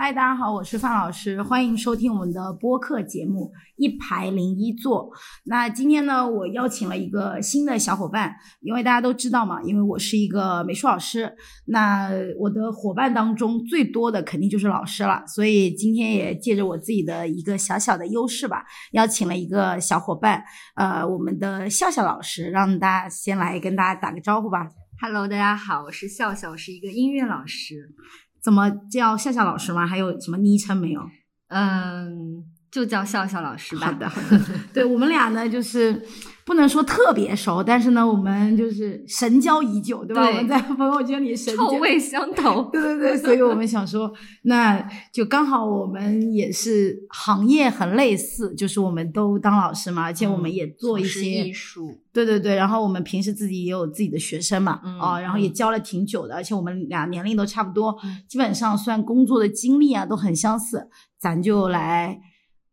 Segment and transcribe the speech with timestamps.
[0.00, 3.46] 嗨，大家好，我是范老师，欢迎收听我们的播客节目
[3.76, 5.10] 《一排零一座》。
[5.46, 11.34] 那今天呢，我邀请了一个新的小伙伴，因为大家都知道嘛，因为我是一个美术老师，
[11.66, 20.44] 那我的伙伴当中最多的肯定就是老师了，所以今天也借着我自己的一个小小的优势吧，邀请了一个小伙伴，
[20.76, 24.70] 呃，我们的笑笑老师，让大家先来跟大家打个招呼吧。
[25.00, 27.96] Hello，大家好，我是笑笑，是一个音乐老师。
[28.40, 29.86] 怎么叫笑笑老师吗？
[29.86, 31.00] 还有什么昵称没有？
[31.48, 33.86] 嗯，就叫笑笑老师吧。
[33.86, 34.40] 好的，好的。
[34.72, 36.02] 对我们俩呢，就是
[36.48, 40.22] 不能说特别熟，但是呢，我们就是神交已久，对吧？
[40.22, 40.30] 对。
[40.30, 42.62] 我们在朋友圈里臭味相投。
[42.72, 44.10] 对对对，所以我们想说，
[44.44, 58.22] 那就刚好我们也是行业很类似，就是我们都当老师嘛，而且我们也做一些艺术，对对对，然后我们平时自己也有自己的学生嘛，嗯啊，然后也教了挺久的，而且我们俩年龄都差不多，嗯。
[58.26, 60.88] 基本上算工作的经历啊都很相似，
[61.20, 62.18] 咱就来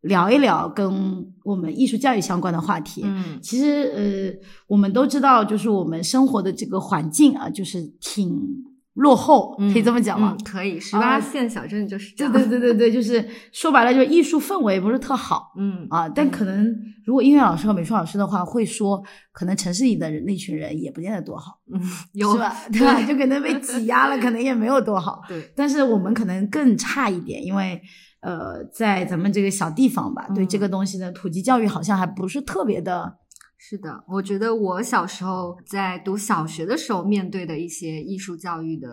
[0.06, 3.02] 聊一聊跟我们艺术教育相关的话题。
[3.04, 8.36] 嗯其实呃，我们都知道，就是我们生活的这个环境啊，就是挺
[8.94, 10.34] 落后，可以这么讲吗？
[10.38, 12.48] 嗯可以，十八啊线小镇就是这对样。
[12.50, 15.52] 对对对对，就是说白了，就是艺术氛围不是特好。
[15.58, 21.80] 嗯啊，但可能如果音乐老师和美术老师的话，会说可能城市里的人那群人也不见得多好，嗯，
[22.14, 22.56] 有是吧？
[22.72, 23.02] 对吧？
[23.02, 25.20] 就可能被挤压了，可能也没有多好。
[25.28, 27.80] 对，但是我们可能更差一点，因为
[28.26, 33.18] 呃，在咱们这个小地方吧，对这嗯个东西的普及教育好像还不是特别的。
[33.56, 38.88] 是的，我觉得我小时候在读小学的时候面对的一些艺术教育的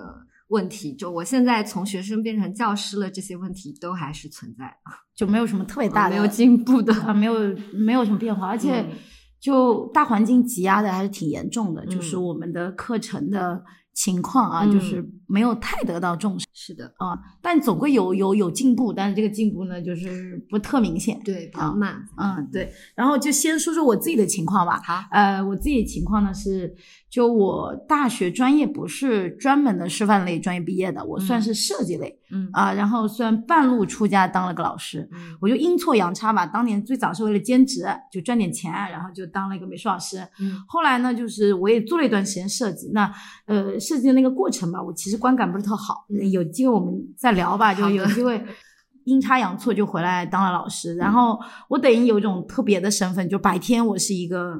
[0.50, 6.94] 问题，就我现在从学生变成教师了，这些问题都还是存在的，就没有什么特别大的没有进步的。
[7.02, 7.34] 啊，没有
[7.74, 8.92] 没有什么变化，而且嗯
[9.40, 13.64] 就大环境挤压的还是挺严重的，就是嗯我们的课程的
[13.94, 16.46] 情况啊，嗯就是没有太得到重视。
[16.54, 21.20] 是的，啊，但总归有有有进步，但是这个进步呢，就是不特明显。
[21.26, 22.06] 对，比啊较慢。
[22.18, 22.72] 嗯，对。
[22.96, 24.82] 然后就先说说我自己的情况吧。
[24.84, 26.74] 好，呃，我自己的情况呢是，
[27.14, 35.08] 就我大学专业不是专门的师范类专业毕业的，我算嗯是设计类嗯啊、然后算半路出家当了个老师。
[35.14, 40.28] 嗯我就阴错阳差吧，当年最早是为了兼职，就赚点钱，然后就当了一个美术老师。
[40.40, 43.14] 嗯后来呢，就是我也做了一段时间设计，那
[43.46, 46.08] 呃设计的那个过程吧，我其实观感不是特好。
[46.10, 48.44] 嗯有机会我们再聊吧，就有机会
[49.06, 50.96] 阴差阳错就回来当了老师。
[50.96, 54.56] 然后我等于有一种特别的身份，就白天我是一个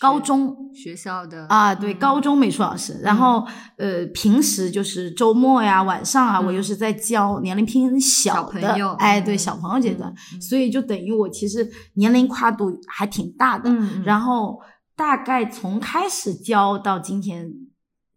[0.00, 0.56] 高中。
[0.74, 1.46] 学校的。
[1.48, 1.98] 啊，对，嗯。
[1.98, 2.98] 高中美术老师。
[3.02, 3.46] 然后
[3.76, 8.92] 呃，平时就是周末呀、晚上啊，我嗯又是在教年龄偏小小的，朋友。
[8.94, 9.38] 哎，对嗯。
[9.38, 13.68] 小朋友阶段，嗯所以就等于我其实年龄跨度还挺大的。
[13.70, 14.60] 嗯，然后
[14.96, 17.52] 大概从开始教到今天，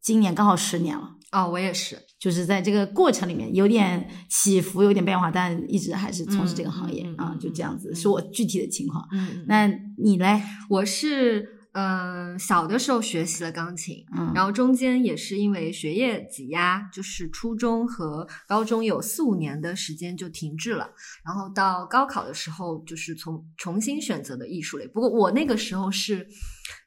[0.02, 1.10] 今年刚好十年了。
[1.32, 1.98] 哦，我也是。
[2.20, 9.06] 就是在这个过程里面有点起伏，有点变化，但一直还是从事这个行业啊、就这样子，嗯是我具体的情况。
[9.12, 9.68] 嗯，那
[9.98, 10.42] 你嘞？
[10.70, 20.90] 我是呃小的时候学习了钢琴，嗯，然后中间也是因为学业挤压，就是初中和高中有四五年的时间就停滞了，
[21.26, 24.88] 然后到高考的时候就是从重新选择的艺术类。
[24.88, 26.28] 不过我那个时候是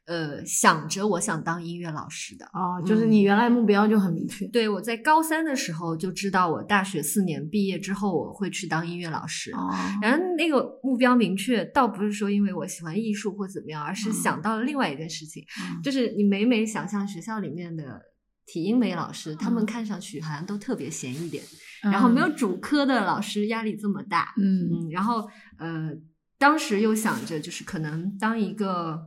[0.07, 2.47] 呃想着我想当音乐老师的。
[2.47, 4.47] 哦，就是你原来目标就很明确。
[4.49, 9.53] 对，我在高三的时候就知道，我大学四年毕业之后我会去当音乐老师。
[9.53, 18.01] 哦，然后那个目标明确，倒不是说因为我喜欢艺术或怎么样，而是嗯想到了另外一件事情，嗯就是你每每想象学校里面的
[18.47, 21.43] 体音美老师，他们嗯看上去好像都特别闲一点，
[21.83, 25.29] 然后没有主科的老师压力这么大，嗯，嗯，然后
[25.59, 25.91] 呃，
[26.39, 29.01] 当时又想着就是可能当一个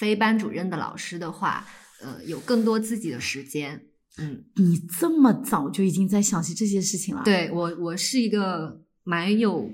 [0.00, 1.62] 非班主任的老师的话，
[2.00, 3.84] 呃，有更多自己的时间，
[4.16, 9.70] 嗯，你这么早就已经在想起这些事情了？，对我我是一个蛮有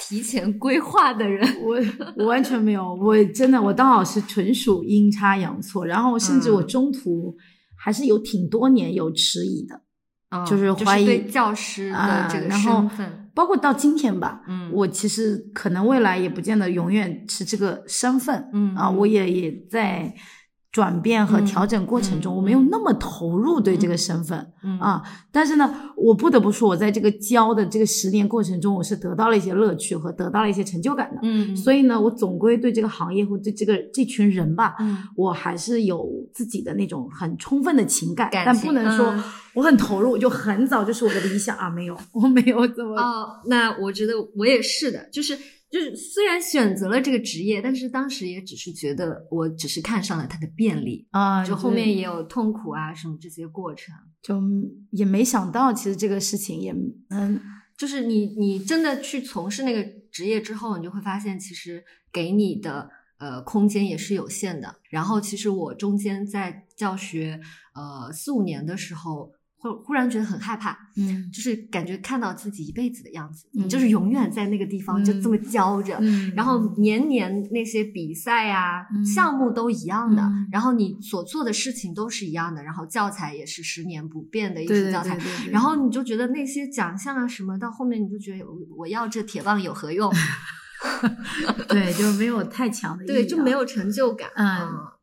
[0.00, 1.46] 提前规划的人。
[1.62, 1.78] 我
[2.16, 7.36] 我完全没有，我真的我当老师纯属阴差阳错，然后甚至我嗯中途
[7.76, 9.76] 还是有挺多年有迟疑的。
[10.30, 14.70] 嗯就是怀疑对教师啊的这个身份，包括到今天吧，嗯。
[14.72, 18.74] 我其实可能未来也不见得永远是这个身份，啊，嗯。
[18.76, 20.14] 啊我也也在
[20.72, 25.02] 转变和嗯调整过程中，嗯我没有那么投入对这个身份、嗯啊。
[25.32, 31.18] 但是呢，我不得不说，我在这个教的这个十年过程中，我是得到了一些乐趣和得到了一些成就感的。
[31.22, 39.22] 嗯，所以呢，我总归对这个行业或对这个这群人吧，嗯我还是有自己的那种很充分的情感，感但不能说嗯
[39.54, 42.96] 我很投入，就很早就是我的理想啊，没有，我没有怎么。
[42.96, 45.36] 哦，那我觉得我也是的，就是
[45.70, 53.94] 就是虽然选择了这个职业，但是当时也只是觉得我只是看上了它的便利，啊，就后面也有痛苦啊什么这些过程。
[54.20, 54.42] 就
[54.90, 56.74] 也没想到，其实这个事情也
[57.10, 57.40] 嗯
[57.78, 64.76] 就是你你真的去从事那个职业之后，你就会发现，其实给你的呃空间也是有限的。
[64.90, 67.40] 然后，其实我中间在教学
[67.74, 69.32] 呃四五年的时候。
[69.62, 76.32] 忽忽然觉得很害怕，嗯，就是感觉看到自己一辈子的样子，嗯你就是永远在那个地方就这么教着，嗯。
[76.34, 79.04] 然后年年那些比赛啊、嗯。
[79.04, 80.48] 项目都一样的，嗯。
[80.50, 90.10] 然后你所做的事情都是一样的，然后教材也是十年不变的艺对对术教材，对对对然后你就觉得那些奖项啊什么，到后面你就觉得我我要这铁棒有何用？
[91.68, 94.46] 对就没有太强的对，就没有成就感，嗯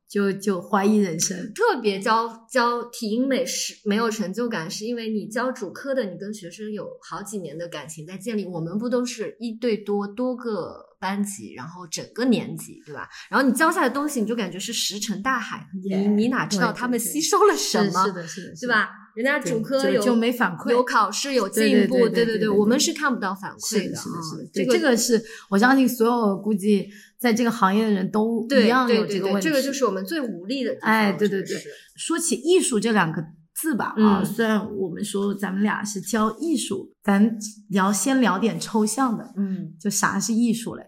[0.10, 8.46] 就就怀疑人生，特别教教体英美是没有成就感，是因为你教主科的，你跟学生有好几年的感情在建立。
[8.46, 13.10] 我们不都是一对多多个班级，然后整个年级，对吧？
[13.30, 18.06] 然后你教下来的东西，你就感觉是石沉大海，你你哪知道他们吸收了什么？
[18.06, 18.68] 是是的，是的，是的？
[18.68, 18.90] 对吧？
[19.18, 25.20] 人家主科有就就没反馈有考试有进步，对对对我们是看不到反馈的，是的，是的，是的嗯，对，这这个是
[25.50, 26.88] 我相信所有估计
[27.18, 29.42] 在这个行业的人都对一样有这个问题。
[29.42, 30.92] 这个就是我们最无力的地方。
[30.92, 31.58] 哎，对对对
[31.96, 33.24] 说起艺术这两个
[33.56, 37.36] 字吧，啊，嗯虽然我们说咱们俩是教艺术，咱
[37.70, 40.84] 聊先聊点抽象的，嗯，就啥是艺术嘞？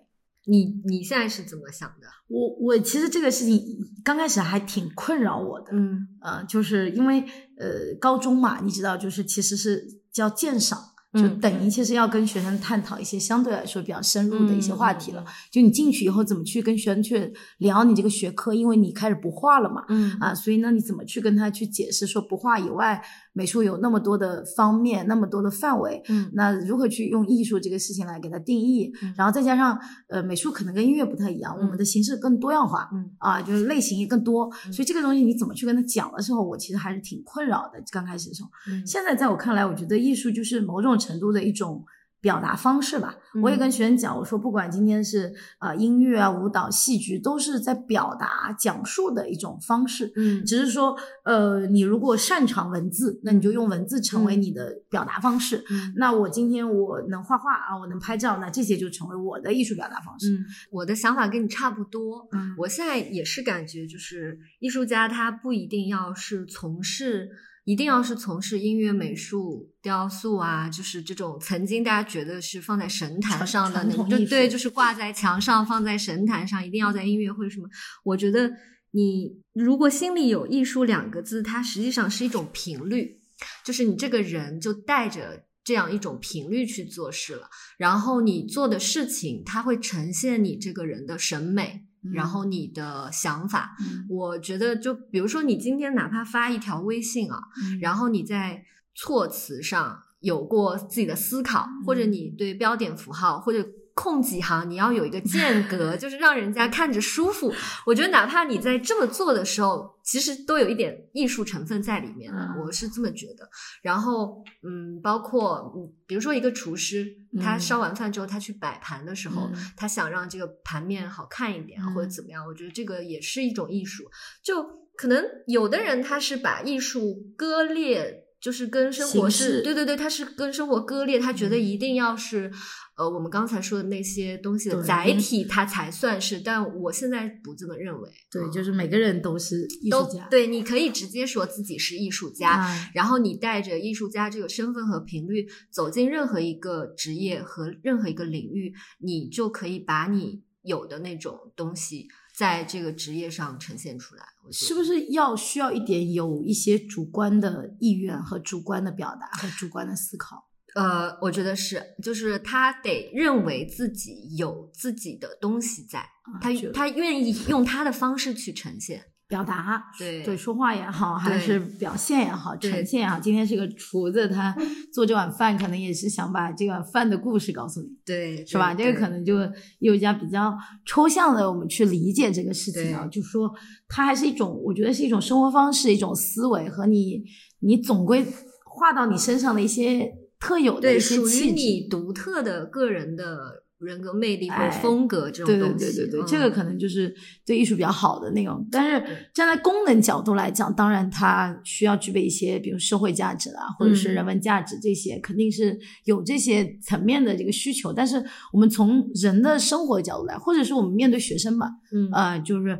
[0.46, 2.08] 你你现在是怎么想的？
[2.28, 3.60] 我我其实这个事情
[4.04, 7.24] 刚开始还挺困扰我的，嗯呃，就是因为
[7.60, 10.80] 呃高中嘛，你知道，就是其实是叫鉴赏，
[11.14, 15.22] 就嗯等于其实要跟学生探讨一些相对来说比较深入的一些话题了。
[15.22, 23.04] 嗯就你进去以后怎么去跟学生去聊你这个学科，因为你开始不画了嘛，嗯啊，所以呢，你怎么去跟他去解释说不画以外，
[23.34, 28.92] 美术有那么多的方面，那么多的范围，嗯那如何去用艺术这个事情来给它定义？
[29.02, 32.90] 嗯然后再加上呃，美术可能跟音乐不太一样，我们的形式更多样化。
[32.94, 37.82] 嗯啊，就是类型也更多，嗯所以这个东西你怎么去跟他讲的时候，我其实还是挺困扰的。
[37.92, 41.84] 刚开始的时候，嗯现在在我看来，我觉得艺术就是某种程度的一种
[42.22, 43.16] 表达方式吧。
[43.36, 50.12] 嗯我也跟学生讲，我说不管今天是呃音乐啊、舞蹈、戏剧，都是在表达、讲述的一种方式。
[50.16, 55.64] 嗯只是说，呃，你如果擅长文字，那你就用文字成为你的表达方式。
[55.70, 60.32] 嗯那我今天我能画画啊，我能拍照，那这些就成为我的艺术表达方式。
[60.32, 62.28] 嗯，我的想法跟你差不多。
[62.32, 67.30] 嗯我现在也是感觉，就是艺术家他不一定要是从事，
[67.70, 77.70] 一定要是从事音乐、美术、雕塑啊，就是这种曾经大家觉得是放在神坛上的那种，对，就是挂在墙上放在神坛上，一定要在音乐会什么。
[78.04, 78.52] 我觉得
[78.90, 83.22] 你如果心里有艺术两个字，它实际上是一种频率，
[83.64, 85.46] 就是你这个人就带着。
[85.62, 93.76] 这样一种频率去做事了，然后你做的事情，它会呈现你这个人的审美，嗯然后你的想法。
[93.80, 94.06] 嗯。
[94.10, 97.80] 我觉得，就比如说你今天哪怕发一条微信啊，嗯。
[97.80, 98.64] 然后你在
[98.96, 103.66] 措辞上有过自己的思考，或者你对标点符号或者
[104.00, 107.54] 空几行你要有一个间隔， 就是让人家看着舒服。
[107.86, 113.50] 我觉得哪怕你在这么做的时候，其实都有一点艺术成分在里面我是这么觉得。
[113.82, 117.06] 然后，嗯，包括嗯，比如说一个厨师，
[117.42, 124.06] 他嗯烧完饭之后，他去摆盘的时候，嗯他想让这个盘面好看一点或者怎么样，我觉得这个也是一种艺术。
[124.42, 124.64] 就
[124.96, 132.52] 可能有的人他是把艺术割裂，就是跟生活是对对对，他是跟生活割裂，他觉得嗯一定要是。
[132.96, 136.42] 呃，我们刚才说的那些东西的载体，他才算是。
[136.42, 138.10] 但我现在不这么认为。
[138.30, 140.26] 对，嗯就是每个人都是艺术家。
[140.26, 154.24] 都对，你可以直接说自己是艺术家，哎然后你带着艺术家这个身份和频率走进任何一个职业和任何一个领域，你就可以把你有的那种东西在这个职业上呈现出来。
[154.46, 160.48] 我觉得是不是要需要一点有一些主观的意愿和主观的表达和主观的思考？
[160.74, 166.08] 呃，我觉得是，就是他得认为自己有自己的东西在，
[166.40, 169.04] 他他愿意用他的方式去呈现。
[169.30, 173.20] 表达，对对，说话也好，还是表现也好，呈现也好。
[173.20, 174.54] 今天是个厨子，他
[174.92, 178.74] 做这碗饭，可能也是想把这碗饭的故事告诉你，对，是吧？
[178.74, 179.36] 这个可能就
[179.78, 183.54] 有一家比较抽象的，我们去理解这个事情啊，就说
[183.88, 187.24] 它还是一种，我觉得是一种生活方式，一种思维和你
[187.60, 188.26] 你总归
[188.66, 191.54] 画到你身上的一些特有的一些属于气质。
[191.54, 195.86] 你独特的个人的人格魅力或者哎风格这种东西。
[195.86, 197.14] 对对对，嗯这个可能就是
[197.46, 198.68] 对艺术比较好的那种。
[198.72, 207.94] 但是站在功能角度来讲，当然它需要具备一些，比如社会价值啊，或者是嗯人文价值这些，肯定是有这些层面的这个需求。
[207.94, 212.80] 但是我们从人的生活角度来，或者是我们面对学生吧，嗯呃，就是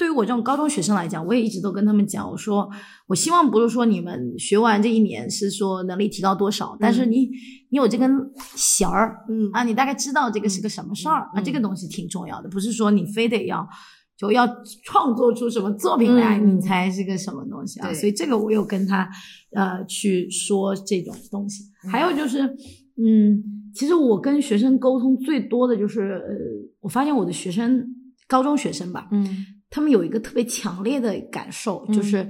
[0.00, 2.66] 对于我这种高中学生来讲，我也一直都跟他们讲，我说
[3.06, 7.28] 我希望不是说你们学完这一年是说能力提高多少，但是你
[7.68, 8.10] 你有这根
[8.56, 13.68] 弦儿，嗯啊，你大概知道这个是个什么事儿、啊，嗯这个东西挺重要的，不是说你非得要
[14.16, 14.48] 就要
[14.84, 17.92] 创作出什么作品来，嗯你才是个什么东西啊。
[17.92, 19.06] 所以这个我有跟他
[19.52, 21.64] 呃去说这种东西。
[21.84, 22.40] 嗯还有就是，
[22.96, 26.34] 嗯，其实我跟学生沟通最多的就是，呃，
[26.80, 27.86] 我发现我的学生
[28.26, 29.26] 高中学生吧，嗯
[29.70, 32.28] 他们有一个特别强烈的感受，嗯就是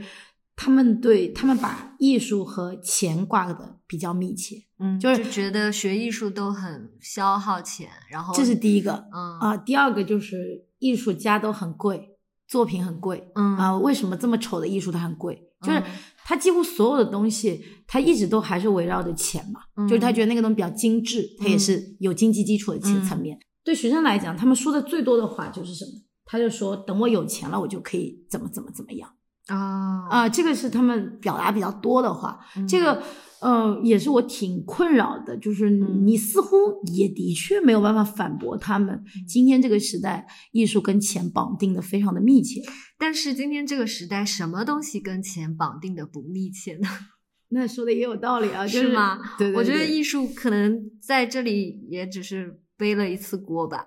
[0.54, 9.56] 他们对他们把艺术和钱挂的比较密切，嗯，就是觉得学艺术都很消耗钱，然后这是第一个嗯啊。
[9.56, 13.78] 第二个就是艺术家都很贵，作品很贵嗯啊。
[13.78, 15.49] 为什么这么丑的艺术它很贵？
[15.62, 15.85] 就是嗯
[16.25, 23.38] 他几乎所有的东西，他一直都还是围绕着钱嘛，嗯就是他觉得那个东西比较精致，他也是有经济基础的层层面。
[23.64, 25.90] 对学生来讲，他们说的最多的话就是什么？
[26.30, 29.10] 他就说等我有钱了，我就可以怎么怎么怎么样。
[29.49, 32.38] 啊啊、这个是他们表达比较多的话。
[32.56, 33.02] 嗯这个，
[33.40, 36.56] 呃，也是我挺困扰的，就是嗯你似乎
[36.92, 38.94] 也的确没有办法反驳他们。
[38.94, 42.62] 嗯今天这个时代，艺术跟钱绑定的非常的密切。
[42.96, 46.88] 但是今天这个时代，什么东西跟钱绑定的不密切呢？
[47.52, 49.18] 那说的也有道理啊，就是吗？
[49.37, 53.84] 对对我觉得艺术可能在这里也只是背了一次锅吧。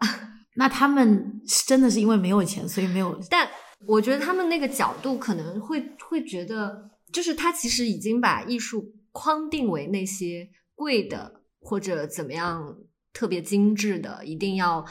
[0.56, 3.20] 那他们是真的是因为没有钱，所以没有。
[3.30, 3.50] 但
[3.88, 12.78] 我觉得他们那个角度可能会会觉得，就是他其实已经把艺术框定为那些贵的或者怎么样
[13.12, 14.86] 特别精致的，一定要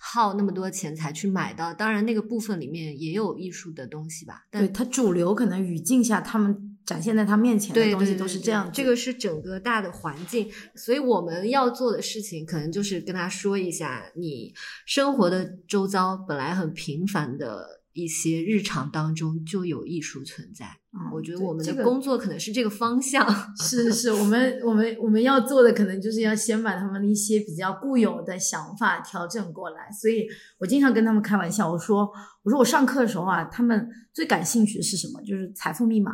[0.00, 1.72] 耗那么多钱才去买到。
[1.72, 8.72] 当然，那个部分里面也有艺术的东西吧，但对他主流可能语境下，他们展现在他面前的东西都是对这样子。
[8.74, 14.52] 这个是整个大的环境，所以我们要做的事情，可能就是跟他说一下，你
[14.86, 20.66] 生活的周遭本来很平凡的一些日常当中就有艺术存在。
[20.94, 23.26] 嗯我觉得我们的工作可能是这个方向。
[23.56, 29.90] 是是是，我们我们我们要做的可能就是要先把他们的一些比较固有的想法调整过来。
[29.90, 30.26] 所以
[30.58, 32.10] 我经常跟他们开玩笑，我说
[32.42, 35.22] 我说我上课的时候啊，他们最感兴趣的是什么？
[35.22, 36.12] 就是财富密码。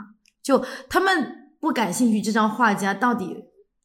[0.48, 3.36] 就他们不感兴趣这张画家到底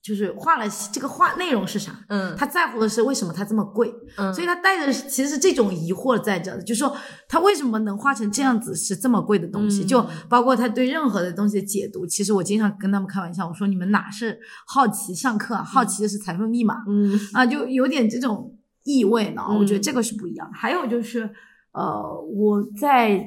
[0.02, 3.94] 就是画了这个画内容是啥，嗯，他在乎的是为什么它这么贵。
[4.18, 6.96] 嗯，所以他带着其实是这种疑惑在这的，就是说
[7.28, 9.84] 他为什么能画成这样子是这么贵的东西？
[9.84, 19.42] 嗯就包括他对任何的东西的解读，其实我经常跟他们开玩笑，我说你们哪是好奇上课啊，好奇的是财富密码嗯啊，就有点这种意味呢。
[19.50, 20.50] 嗯我觉得这个是不一样。
[20.54, 21.30] 还有就是，
[21.72, 22.04] 呃，
[22.36, 23.26] 我在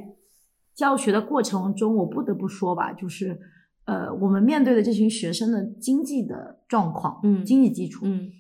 [0.77, 3.41] 教学的过程中，我不得不说吧，就是
[3.87, 8.31] 呃，我们面对的这群学生的经济的状况，嗯经济基础，嗯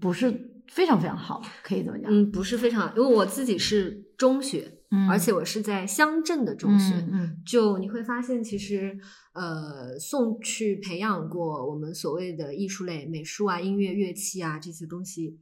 [0.00, 2.10] 不是非常非常好，可以怎么讲。
[2.10, 8.96] 嗯，不是非常，因为我自己是中学，嗯而且我是在乡镇的中学，嗯嗯就你会发现，其实
[9.32, 15.40] 呃，送去培养过我们所谓的艺术类、美术啊、音乐、乐器啊这些东西，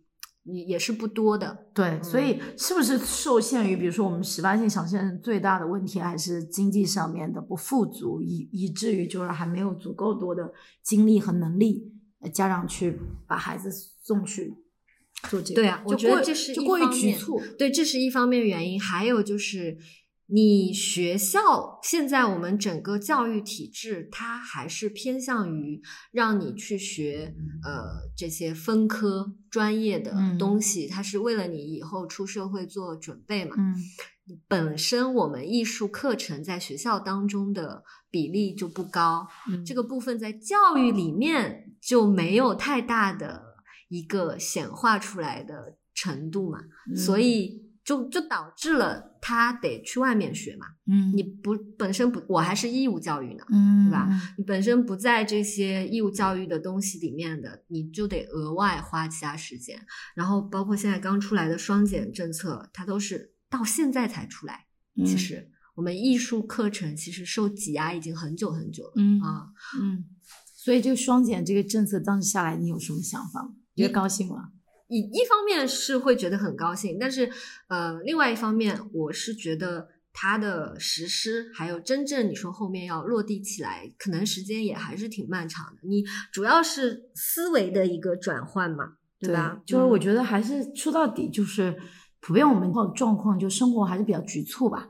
[0.49, 1.67] 也也是不多的。
[1.75, 10.53] 对，所以是不是受限于，比如说我们十八线小县最大的问题还是经济上面的不富足，以以至于就是还没有足够多的
[10.83, 14.55] 精力和能力，呃家长去把孩子送去
[15.29, 15.61] 做这个。
[15.63, 17.41] 对啊我觉得这是就过于一方面局促。
[17.59, 19.79] 对，这是一方面原因，还有就是。
[20.31, 25.81] 你学校现在我们整个教育体制，它还是偏向于
[26.13, 30.39] 让你去学呃这些分科专业的嗯。
[30.39, 33.57] 东西，它是为了你以后出社会做准备嘛。
[33.59, 33.75] 嗯。
[34.47, 43.43] 本身我们艺术课程在学校当中的比例就不高，嗯，这个部分在教育里面就没有太大的
[43.89, 46.95] 一个显化出来的程度嘛，嗯。
[46.95, 50.67] 所以就就导致了他得去外面学嘛。
[50.91, 54.09] 嗯你不本身不，我还是义务教育呢，嗯对吧？
[54.39, 59.79] 你本身不在这些义务教育的东西里面的，你就得额外花其他时间。
[60.15, 64.67] 然后包括现在刚出来的双减政策，它都是到现在才出来。
[64.97, 69.47] 嗯其实我们艺术课程其实受挤压已经很久很久了、嗯啊。
[69.81, 70.05] 嗯，
[70.57, 73.51] 所以这个双减这个政策当时下来，你有什么想法吗？
[73.77, 74.53] 觉得高兴吗？
[74.89, 77.31] 一一方面是会觉得很高兴，但是
[77.69, 85.87] 呃，另外一方面我是觉得它的实施还有真正你说后面要落地起来，可能时间也还是挺漫长的。
[85.87, 86.03] 你
[86.33, 89.61] 主要是思维的一个转换嘛，对吧？
[89.65, 91.77] 就是我嗯觉得还是说到底就是
[92.21, 94.89] 普遍我们的状况，就生活还是比较局促吧。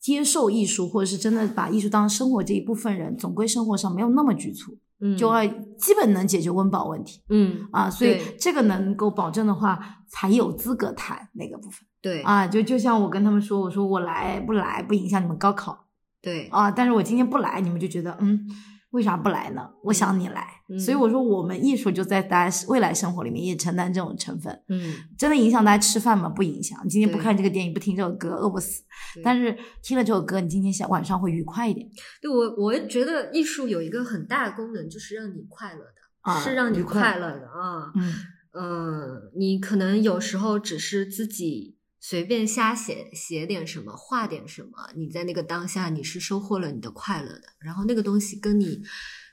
[0.00, 5.48] 接受艺术，或者是真的把艺术当生活这一部分人，总归生活上没有那么局促，嗯就会
[5.78, 7.90] 基本能解决温饱问题嗯啊。
[7.90, 11.86] 所以这个能够保证的话，才有资格谈那个部分。
[12.00, 15.86] 对啊，就就像我跟他们说，我说我来不来不影响你们高考
[16.20, 18.46] 对啊，但是我今天不来，你们就觉得嗯，
[18.94, 19.68] 为啥不来呢？
[19.82, 24.56] 我想你来，嗯所以我说我们艺术就在大家未来生活里面也承担这种成分。
[24.68, 26.28] 嗯，真的影响大家吃饭吗？
[26.28, 26.80] 不影响。
[26.84, 28.84] 你今天不看这个电影，不听这首歌，饿不死。
[29.24, 31.88] 但是听了这首歌，你今天想晚上会愉快一点
[32.22, 37.90] 对我我觉得艺术有一个很大的功能，就是让你快乐的，啊，是让你快乐的啊。
[37.96, 38.14] 嗯
[38.56, 41.73] 嗯，你可能有时候只是自己
[42.06, 48.82] 随便瞎写写点什么，画点什么，你在那个当下你是收获了你的快乐的，然后那个东西跟你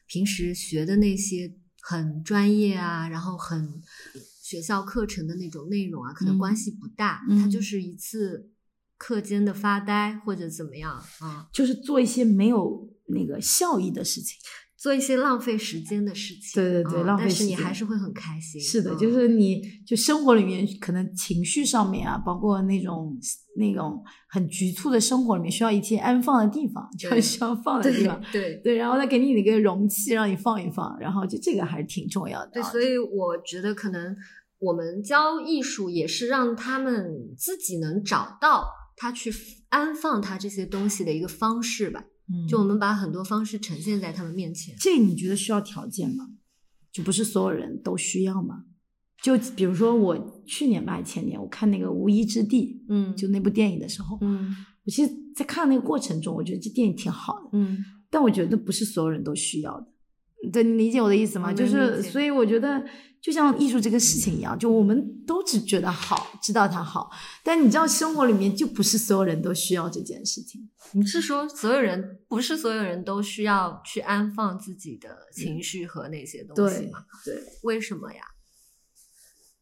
[0.07, 3.83] 平时学的那些很专业啊，然后很
[4.41, 8.49] 学校课程的那种内容啊，可能嗯关系不大，嗯它就是一次
[8.97, 14.37] 课间的发呆或者怎么样啊，就是做一些没有那个效益的事情。
[14.81, 23.15] 做一些浪费时间的事情，对对对浪费时间但是你还是会很开心，是的，嗯就是你就生活里面可能情绪上面啊，包括那种
[23.57, 28.19] 那种很局促的生活里面，需要一些安放的地方，就对需要放的地方。
[28.31, 28.55] 对。
[28.63, 32.51] 对，然后再给你一个容器，让你放一放，然后就这个还是挺重要的啊。
[32.51, 34.15] 对，所以我觉得可能
[34.57, 39.31] 我们教艺术也是让他们自己能找到他去
[39.69, 42.05] 安放他这些东西的一个方式吧。
[42.33, 44.75] 嗯就我们把很多方式呈现在他们面前。
[44.79, 46.29] 这你觉得需要条件吗？
[46.91, 48.65] 就不是所有人都需要吗？
[49.21, 57.77] 就比如说我去年吧，前年我看那个《无依之地》，嗯就那部电影的时候，嗯我其实，在看那个过程中，我觉得这电影挺好的，嗯
[58.09, 59.87] 但我觉得不是所有人都需要的。
[60.51, 61.53] 对，你理解我的意思吗？
[61.53, 62.83] 就是，所以我觉得，
[63.21, 67.11] 就像艺术这个事情一样，就我们都只觉得好，知道它好，
[67.43, 70.69] 但你知道，生活里面就不是所有人都需要这件事情。
[70.93, 77.05] 你是说所有人不是所有人都需要去安放自己的情绪和那些东西对吗？
[77.23, 78.21] 对，为什么呀？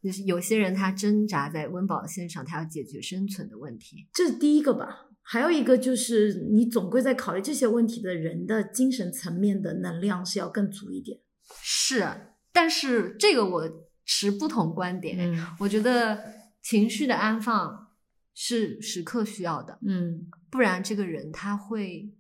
[0.02, 4.08] 就是有些人他挣扎在温饱线上，他要解决生存的问题。
[4.14, 5.08] 这是第一个吧。
[5.22, 11.20] 还有一个就是，你总归在考虑这些问题的人的精神层面的能量是要更足一点。
[11.62, 13.70] 是，但是这个我
[14.06, 15.18] 持不同观点。
[15.18, 16.22] 嗯我觉得
[16.62, 17.88] 情绪的安放
[18.36, 22.14] 是时刻需要的，嗯，不然这个人他会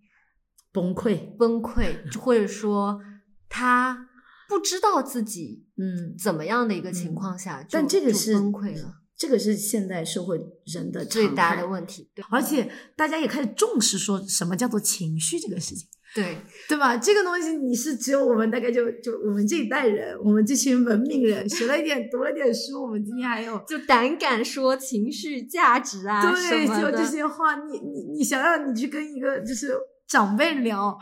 [0.71, 1.35] 崩溃。
[1.35, 3.01] 崩溃，或者说
[3.49, 4.07] 他
[4.47, 10.39] 不知道自己嗯，怎么样的一个情况下就，但这个是崩溃了，这个是现代社会
[10.73, 12.09] 人的最大的问题。
[12.15, 16.97] 对而且大家也开始重视说什么叫做情绪这个事情，对对吧？
[16.97, 30.97] 这个东西你是只有我们大概就就我们这一代人，我们这群文明人学了一点，读了点书，我们今天还有就胆敢说情绪价值啊对，就这些话，你你你想让你去跟一个就是长辈聊，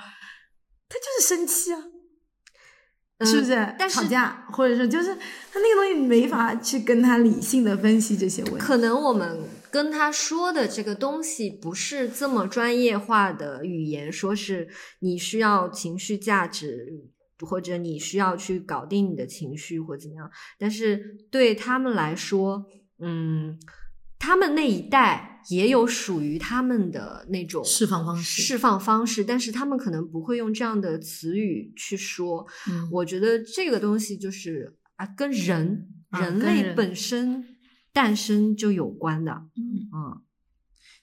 [0.89, 1.79] 他就是生气啊。
[3.25, 3.55] 是不是？
[3.55, 5.05] 嗯但是吵架，或者是就是
[5.51, 8.59] 他那个东西没法去跟他理性的分析这些问题。
[8.59, 9.39] 可能我们
[9.77, 14.67] 跟他说的这个东西不是这么专业化的语言，说是
[15.01, 16.87] 你需要情绪价值，
[17.41, 20.31] 或者你需要去搞定你的情绪或怎么样。
[20.57, 22.65] 但是对他们来说，
[22.97, 23.59] 嗯，
[24.17, 32.47] 他们那一代也有属于他们的那种释放方式释放方式，但是他们可能不会用这样的词语去说。
[32.67, 35.87] 嗯我觉得这个东西就是啊，跟人、
[36.19, 37.45] 人类本身
[37.97, 39.31] 诞生就有关的。
[39.55, 40.21] 嗯嗯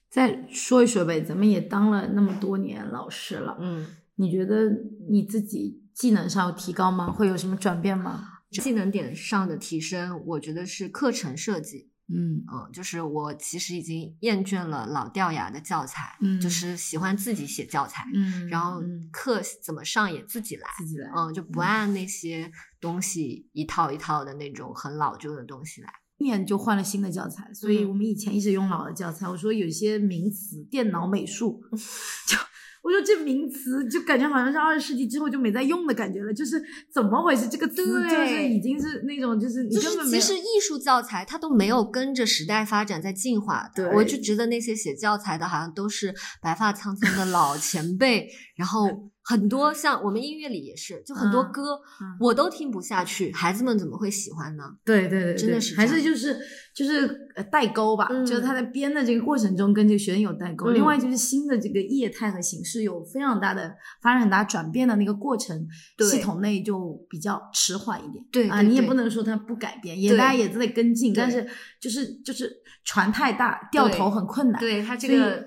[0.09, 4.71] 再说一说呗，咱们也当了那么多年老师了，嗯，你觉得
[5.09, 7.11] 你自己技能上有提高吗？
[7.11, 8.23] 会有什么转变吗？
[8.49, 11.91] 技能点上的提升，我觉得是课程设计。
[12.07, 20.65] 嗯嗯，就是我其实已经厌倦了老掉牙的教材，嗯就是喜欢自己写教材，嗯然后嗯课怎么上也自己来。
[20.77, 25.89] 自己来，嗯，就不按那些东西一套一套的那种很老旧的东西来。
[26.17, 29.27] 今年就换了新的教材，所以嗯我们以前一直用老的教材。
[29.27, 31.61] 我说有些名词，电脑美术，
[32.27, 32.37] 就
[32.81, 36.61] 我说这名词就感觉好像是二十世纪之后就没再用的感觉了，就是
[36.93, 37.49] 怎么回事？
[37.49, 48.87] 这个词就是已经是那种就是你根本没有实艺术教材它都没有跟着时代发展在进化的，对我就觉得那些写教材的好像都是白发苍苍的老前辈，然后
[49.27, 54.63] 很多像我们音乐里也是，就很多嗯歌、嗯我都听不下去，孩子们怎么会喜欢呢？
[54.85, 56.37] 对对对，真的是还是就是
[56.75, 60.67] 就是呃代沟吧，嗯就是他在编的这个过程中跟这个学生有代沟。
[60.67, 65.67] 嗯另外就是新的这个业态和形式有非常大的发生很大转变的那个过程，
[66.11, 68.23] 系统内就比较迟缓一点。
[68.23, 71.47] 啊，对对对你也不能说它不改变，也大家也在跟进，但是
[71.81, 72.51] 就是就是
[72.83, 74.59] 船太大，掉头很困难。
[74.59, 75.43] 对他这个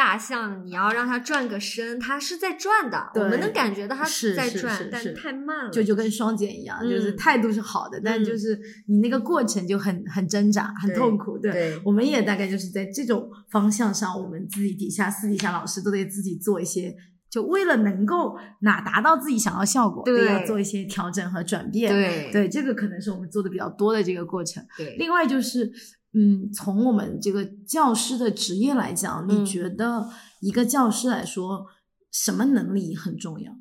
[0.00, 11.36] 大象，你要让它转个身，它是在转的，我们能感觉到它是是在转，但是是太慢了，就就跟双减一样，就是嗯态度是好的，但嗯就是你那个过程就很很挣扎、很痛苦。
[11.36, 16.96] 对，对我们也大概就是在这种方向上，我们自己底下私底下老师都得自己做一些，
[17.28, 21.92] 就为了能够哪达到自己想要效果，对都要做一些调整和转变。
[21.92, 24.64] 对对，这个可能是我们做的比较多的这个过程。
[24.78, 25.70] 对另外就是，
[26.12, 31.66] 嗯，从我们这个教师的职业来讲，你嗯觉得一个教师来说，
[32.10, 33.52] 什么能力很重要？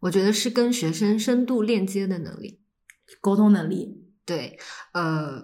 [0.00, 2.60] 我觉得是跟学生深度链接的能力。
[3.20, 4.58] 沟通能力，对，
[4.92, 5.42] 呃，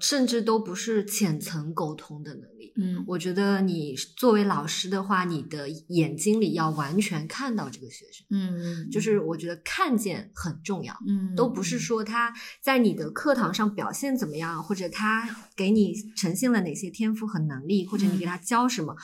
[0.00, 2.72] 甚至都不是浅层沟通的能力。
[2.78, 10.94] 嗯，我觉得你作为老师的话，你的眼睛里要完全看到这个学生，嗯，就是我觉得看见很重要。
[11.06, 18.94] 嗯，都不是说他在你的课堂上表现怎么样，或者他给你呈现了哪些天赋和能力，或者你给他教什么。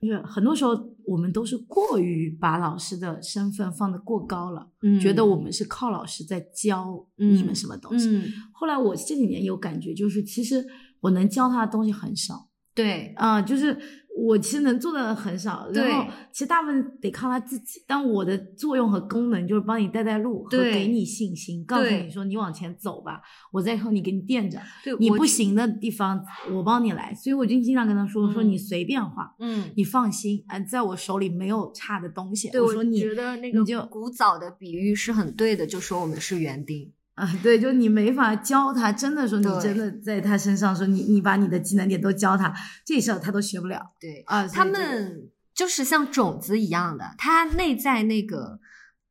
[0.00, 0.72] 就是很多时候
[1.04, 8.08] 我们都是过于把老师的身份放得过高了，嗯觉得我们是靠老师在教你们什么东西。
[8.08, 10.64] 嗯，后来我这几年有感觉，就是其实
[11.00, 13.76] 我能教他的东西很少对，啊、就是
[14.16, 17.82] 我其实能做的很少，然后其实大部分得靠他自己。
[17.86, 23.20] 但我的作用和功能就是帮你带带路和给你信心，告诉你说你往前走吧，
[23.52, 24.58] 我在后你给你垫着。
[24.82, 27.14] 对，你不，行的地方，我帮你来。
[27.14, 32.48] 所以我就经常跟他说：“说嗯你随便画，嗯，你放心，嗯，在我手里没有差的东西。
[32.50, 36.90] 对，我我说你觉得那个你就古早的比喻是很对的，就说我们是园丁。
[37.16, 44.46] 啊，对，就你没法教他，真的说你真的在他身上说你你把你的技能点都教他，这事儿他都学不了对，啊。
[44.46, 48.60] 他们就是像种子一样的，他内在那个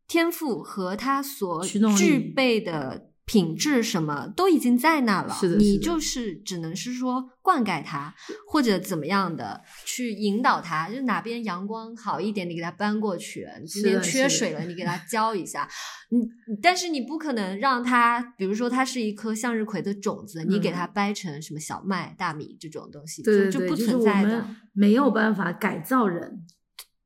[0.08, 1.66] 天赋和他所
[1.98, 8.14] 具备的品质什么都已经在那了，是的是的你就是只能是说灌溉它，
[8.48, 15.68] 或者怎么样的去引导它，就哪边阳光好一点，你给它搬过去；你今天缺水了，你给它浇一下。
[16.10, 16.20] 你
[16.62, 24.56] 但是你不可能让它，比如说它是一颗向日葵的种子，你给嗯它掰成什么小麦、大米这种东西，对对对，就不就是我存在的们。
[24.72, 26.46] 没有办法改造人。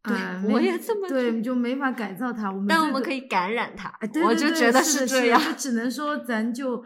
[0.02, 2.50] 对啊我也这么觉对，得就没法改造他。
[2.50, 5.42] 我们但我们可以感染它，哎，对我就觉得是的这样。
[5.42, 6.82] 就只能说咱就，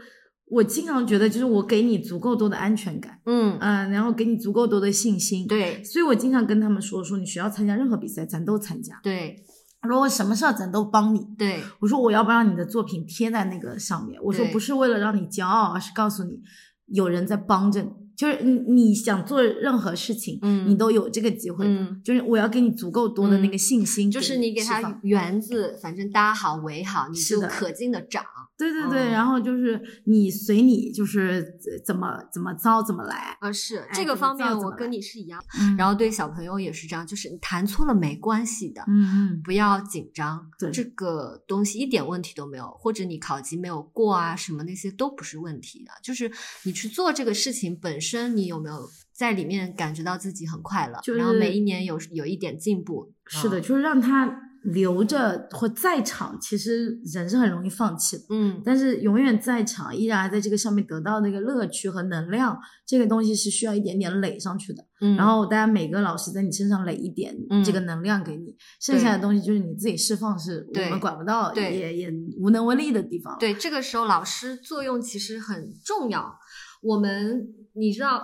[0.47, 9.36] 我经常觉得就是我给你足够多的安全感，嗯，嗯，然后给你足够多的信心，，对所以我经常跟他们说，说你需要参加任何比赛，咱都参加，对
[9.88, 11.19] 如果什么事儿咱都帮你。
[11.38, 16.39] 对我说我要不让你的作品贴在那个上面，我说不是为了让你骄傲，而是告诉你
[16.88, 28.23] 有人在帮着你，就是你你想做任何事情，嗯你都有这个机会的，嗯就是我要给你足够多的那嗯个信心，就是你给它释放园子，反正搭好围好，你就可劲的长。
[28.71, 33.38] 对对对，嗯然后就是你随你，就是呃怎么怎么糟怎么来。
[33.39, 35.43] 啊，是哎这个方面，我跟你是一样。
[35.60, 40.49] 嗯然后对小朋友也是这样，就是你弹错了没关系的，嗯嗯，不要紧张。
[40.58, 45.91] 对这个东西一点问题都没有，或者你考级没有过啊，什么那些都不是问题的。
[46.02, 46.32] 就是
[46.63, 50.99] 你去做这个事情本身，你有没有在里面感觉到自己很快乐？
[51.04, 53.12] 就是然后每一年有有一点进步。
[53.26, 54.28] 是的，嗯就是让他
[54.63, 58.23] 留着或在场，其实人是很容易放弃的。
[58.30, 64.84] 嗯，但是永远在场，依然还在这个上面得到那个乐趣和能量，这个东西是需要一点点垒上去的。
[65.02, 73.38] 嗯然后大家每个老师在你身上垒一点嗯这个能量给你，剩下的东西就是你自己释放，是我们管不到，对也也无能为力的地方。
[73.38, 76.39] 对，这个时候老师作用其实很重要。
[76.82, 78.23] 我们你知道，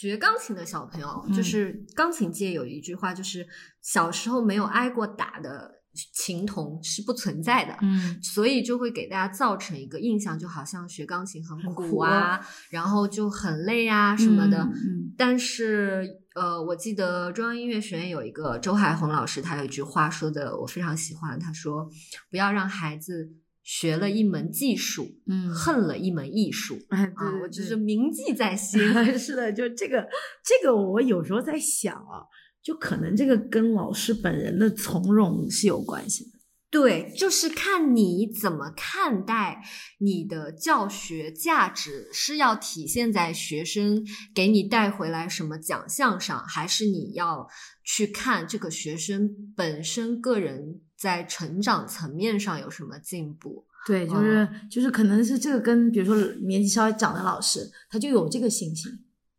[0.00, 3.44] 学钢琴的小朋友，就嗯是钢琴界有一句话，就是
[3.82, 5.82] 小时候没有挨过打的
[6.14, 7.76] 琴童是不存在的。
[7.82, 14.58] 嗯，所以就会给大家造成一个印象，就好像学钢琴很很苦苦啊，然后就很累啊什么的。
[14.58, 21.90] 嗯嗯但是，呃，我记得中央音乐学院有一个周海红老师，他有一句话说的我非常喜欢，他说
[22.30, 23.32] ：“不要让孩子
[23.70, 26.78] 学了一门技术，嗯恨了一门艺术。
[26.88, 28.80] 哎，啊，对我就是铭记在心。
[29.18, 30.08] 是的，就这个
[30.42, 32.24] 这个，我有时候在想啊，
[32.62, 36.37] 就可能这个跟老师本人的从容是有关系的。
[36.70, 39.62] 对，就是看你怎么看待
[40.00, 44.04] 你的教学价值，是要体现在学生
[44.34, 47.48] 给你带回来什么奖项上，还是你要
[47.82, 53.64] 去看这个学生本身个人在成长层面上有什么进步？
[53.86, 56.14] 对，就是、就是可能是这个跟比如说
[56.46, 58.92] 年纪稍微长的老师，他就有这个信心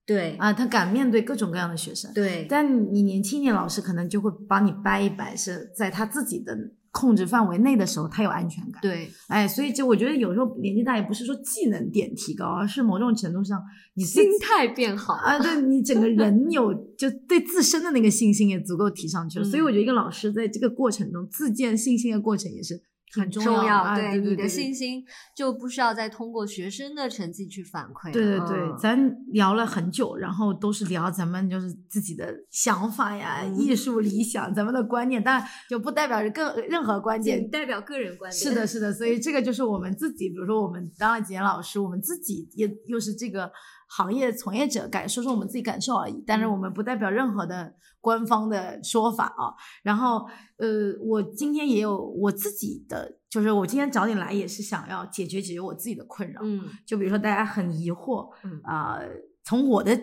[0.04, 2.12] 对啊，他敢面对各种各样的学生。
[2.15, 6.58] 对但你年轻一点，老师可能就会帮你掰一掰，是在他自己的
[6.91, 8.82] 控制范围内的时候，他有安全感。
[8.82, 13.62] 对，哎，所以就我觉得有时候年纪大也不是说技能点提高，而是某种程度上
[13.93, 19.45] 你心态变好啊，对你整个人有就对自身的那个信心也足够提上去了。
[19.45, 22.82] 所以嗯我觉得一个老师在这个过程中自建信心的过程也是
[23.13, 25.04] 很重要啊对对你的信心
[25.36, 28.12] 就不需要再通过学生的成绩去反馈。
[28.12, 37.50] 对对对，嗯咱聊了很久，然后都是聊咱们就是自己的想法呀、嗯艺术理想、咱们的观念，当然就不代表着更任何观点。
[37.50, 38.39] 代表个人观点。
[38.39, 43.52] 是的，，是的，所以这个就是我们自己，比如说我们当了几年老师，我们自己也又是这个
[43.89, 49.52] 行业从业者，感说说我们自己感受而已，但是嗯我们不代表任何的官方的说法啊。
[49.82, 56.39] 然后，呃，我今天也有我自己的，就是我今天找你来也是想要解决解决我自己的困扰。
[56.43, 58.99] 嗯就比如说大家很疑惑，嗯啊、
[59.43, 59.99] 从我的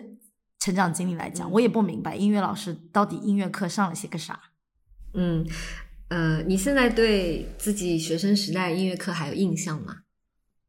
[0.59, 4.37] 成长经历来讲，嗯我也不明白音乐老师到底音乐课上了些个啥。
[5.13, 5.45] 嗯，
[6.09, 10.01] 呃，你现在对自己学生时代音乐课还有印象吗？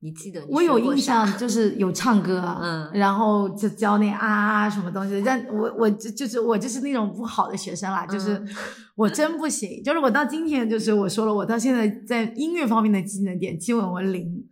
[0.00, 2.90] 你记得你我有印象， 就是有唱歌，嗯。
[2.94, 8.48] 然后就教那啊啊什么东西，但我我就就是我就是那种不好的学生啦，就是嗯
[8.94, 14.44] 我真不行，就是我到今天就是我说了，我到现在在音乐方面的技能点基本为零。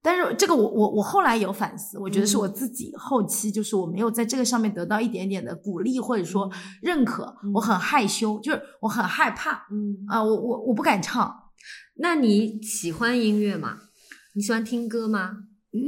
[0.00, 6.48] 但是这个我我我后来有反思，我觉得是嗯我自己后期就是我没有在这个上面得到一点点的鼓励或者说
[6.82, 7.50] 认可，嗯。
[7.54, 11.34] 我很害羞，就是我很害怕嗯，啊、我我我不敢唱，
[11.96, 13.78] 那你喜欢音乐吗？
[14.34, 15.36] 你喜欢听歌吗？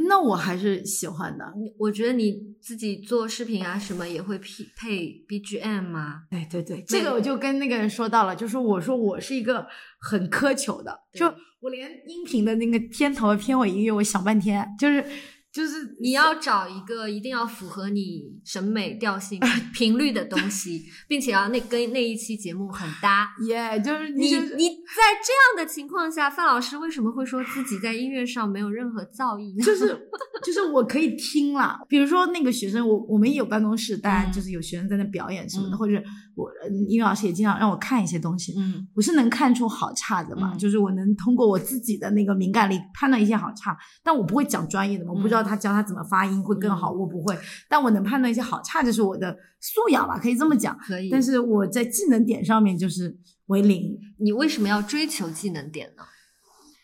[0.09, 1.45] 那我还是喜欢的。
[1.57, 6.23] 你我觉得你自己做视频啊什么也会配配 BGM 吗？
[6.29, 9.65] 对对对，这个我就跟那个人说到了，就是我说我是一个
[10.01, 15.05] 很苛求的，就我连音频的那个片头片尾音乐，我想半天，就是
[15.53, 19.41] 就是你要找一个一定要符合你审美调性
[19.73, 23.29] 频率的东西，并且要那跟那一期节目很搭。
[23.47, 29.65] 耶就是你就是你在这样的情况下，范老师为什么会说自己在音乐上没有任何造诣呢？
[29.65, 30.09] 就是
[30.45, 35.79] 就是我可以听啦，比如说那个学生，我我们也有办公室，大家嗯就是有学生在那表演什么的，嗯。
[35.79, 36.01] 或者
[36.35, 38.87] 我呃音乐老师也经常让我看一些东西，嗯。
[38.95, 40.59] 我是能看出好差的嘛，嗯。
[40.59, 46.99] 就是我能通过我自己的那个敏感力判断一些好差，但我不会讲专业的嘛，我不知道他教他怎么发音会更好，嗯。
[46.99, 47.37] 我不会，
[47.69, 50.77] 但我能判断一些好差，就是我的素养吧，可以这么讲。
[50.79, 51.11] 可以。
[51.11, 56.05] 但是我在技能点上面就是为零，你为什么要追求技能点呢？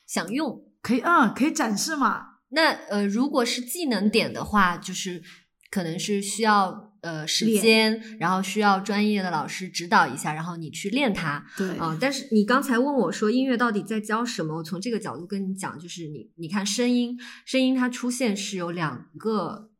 [0.06, 0.64] 想用。
[0.82, 5.22] 可以嗯可以展示嘛，那呃，如果是技能点的话，就是
[5.70, 11.46] 可能是需要呃时间，然后需要专业的老师指导一下，然后你去练它。
[11.56, 14.56] 对啊、但是你刚才问我说音乐到底在教什么？
[14.56, 19.70] 我从这个角度跟你讲，就是你你看声音，声音它出现是有两个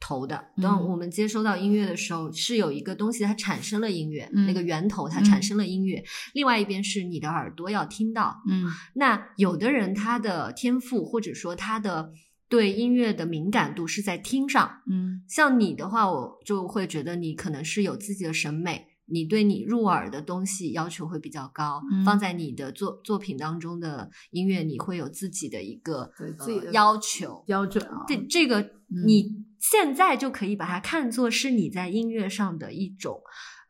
[0.00, 0.48] 头的。
[0.62, 6.02] 当嗯我们接收到音乐的时候，是有一个东西它产生了音乐，嗯那个源头它产生了音乐。
[6.34, 8.42] 另外一边是你的耳朵要听到。
[8.48, 12.10] 嗯那有的人他的天赋或者说他的
[12.48, 27.44] 对音乐的敏感度是在听上，嗯像你的话，我就会觉得你可能是有自己的审美，你对你入耳的东西要求会比较高，嗯放在你的作作品当中的音乐，你会有自己的一个对自己的呃、要求。
[27.46, 33.20] 标准啊，对这个，嗯你现在就可以把它看作是你在音乐上的一种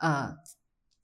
[0.01, 0.35] 呃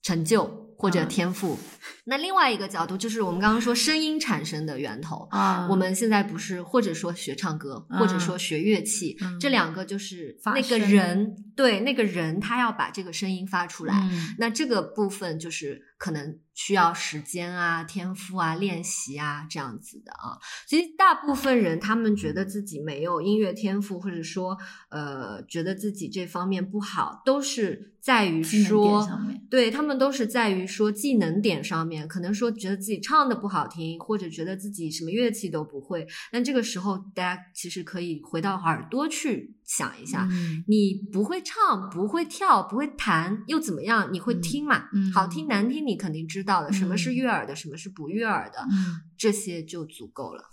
[0.02, 1.08] 成就或者嗯。
[1.08, 1.58] 天赋。
[2.04, 13.94] 那另外一个角度就是我们刚刚说声音产生的源头，啊，我们现在不是或者说学唱歌，或者说学乐器，嗯这两个就是发那个人对那个人他要把这个声音发出来。
[14.10, 20.38] 嗯那这个部分就是可能需要时间啊、天赋啊、练习啊这样子的啊。
[20.66, 24.56] 其实大部分人他们觉得自己没有音乐天赋，或者说
[24.90, 29.08] 呃觉得自己这方面不好，都是在于说
[29.48, 36.06] 对他们都是在于说技能点上面，可能说觉得自己唱的不好听，或者觉得自己什么乐器都不会。
[36.32, 44.08] 那这个时候，大家其实可以回到耳朵去想一下，嗯你不会唱、不会跳、不会弹又怎么样？
[44.12, 44.84] 你会听嘛？
[45.14, 49.00] 好听难听你肯定知道的，什么是嗯悦耳的，什么是不悦耳的，嗯。
[49.16, 50.50] 这些就足够了。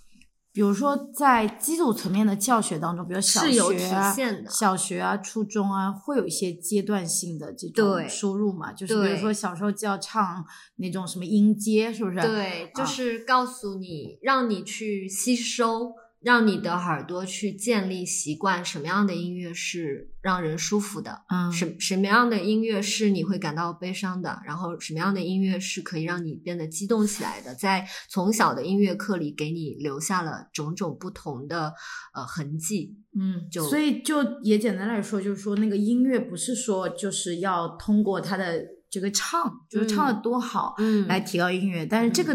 [0.53, 10.45] 比如说，在基础层面的教学当中，比如小是有学啊体现的小学啊、初中啊，会有一些阶段性的这种对输入嘛，就是比如说小时候就要唱
[10.75, 12.19] 那种什么音阶，是不是？
[12.19, 31.73] 对，就啊是告诉你，让你去吸收，让你的耳朵去建立习惯，什么样的音乐是让人舒服的，嗯，什什么样的音乐是你会感到悲伤的，然后什么样的音乐是可以让你变得激动起来的，在从小的音乐课里给你留下了种种不同的
[32.13, 32.97] 呃痕迹。
[33.19, 41.07] 嗯，就所以就也简单来说，就是说那个音乐不是说就是要通过它的这个唱，就是唱的多好，嗯。
[41.07, 42.33] 来提高音乐，但是这个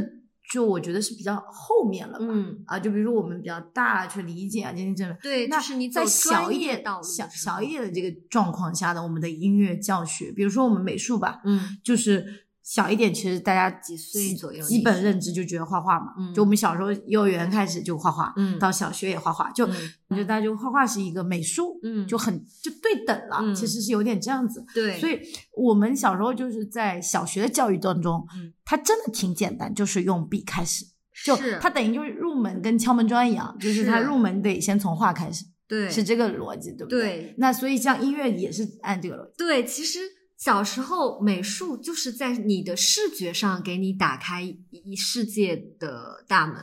[0.52, 2.26] 就我觉得是比较后面了吧。
[2.28, 5.16] 嗯，啊，就比如说我们比较大去理解啊，这些这种。
[5.22, 16.34] 对，那就是你在走小一点小小一点的这个状况下的我们的音乐教学，比如说我们美术吧，嗯就是小一点，其实大家几岁基左右基本认知就觉得画画嘛，嗯。
[16.34, 18.58] 就我们小时候幼儿园开始就画画，嗯。
[18.58, 19.74] 到小学也画画，就嗯。
[20.08, 22.04] 我觉得大家就画画是一个美术，嗯。
[22.08, 23.54] 就很就对等了，嗯。
[23.54, 24.66] 其实是有点这样子。
[24.74, 25.20] 对，所以
[25.56, 28.52] 我们小时候就是在小学的教育当中，嗯。
[28.64, 30.84] 它真的挺简单，就是用笔开始，
[31.24, 31.60] 就是。
[31.60, 35.88] 它等于就是入门跟敲门砖一样，就是它入门得先从画开始，对。
[35.88, 37.00] 是这个逻辑，对不对？
[37.00, 37.34] 对。
[37.38, 39.34] 那所以像音乐也是按这个逻辑。
[39.38, 40.00] 对，其实
[40.36, 46.56] 小时候美术就是在你的视觉上给你打开一世界的大门，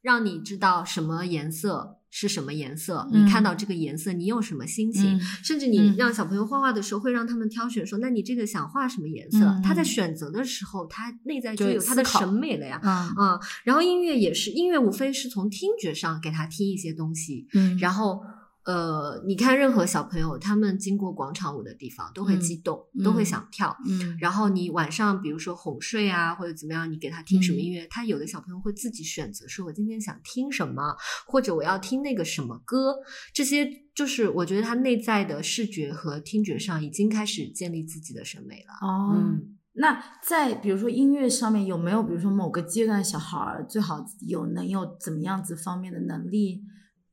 [0.00, 5.20] 让你知道什么颜色是什么颜色，嗯你看到这个颜色你有什么心情，嗯。
[5.44, 5.78] 甚至你。
[5.78, 9.38] 嗯让小朋友画画的时候，会让他们挑选说，那你这个想画什么颜色？
[9.44, 9.62] 嗯？
[9.62, 12.80] 他在选择的时候，他内在就就有他的审美了呀。
[12.82, 13.14] 嗯。
[13.18, 17.76] 嗯，然后音乐也是，音乐无非是从听觉上给他听一些东西，嗯。
[17.78, 18.22] 然后
[18.64, 23.74] 呃，你看任何小朋友，他们经过广场舞的地方都会嗯激动，都会嗯想跳。
[23.88, 30.94] 嗯然后你晚上比如说哄睡啊，或者怎么样，你给他听什么嗯音乐，他有的小朋友会自己选择，说我今天想听什么，
[31.26, 32.96] 或者我要听那个什么歌，
[33.32, 38.86] 这些就是我觉得他内在的视觉和听觉上已经开始建立自己的审美了。
[38.86, 46.62] 哦，嗯，那在比如说音乐上面有没有，比如说某个阶段小孩儿最好有能有怎么样子方面的能力，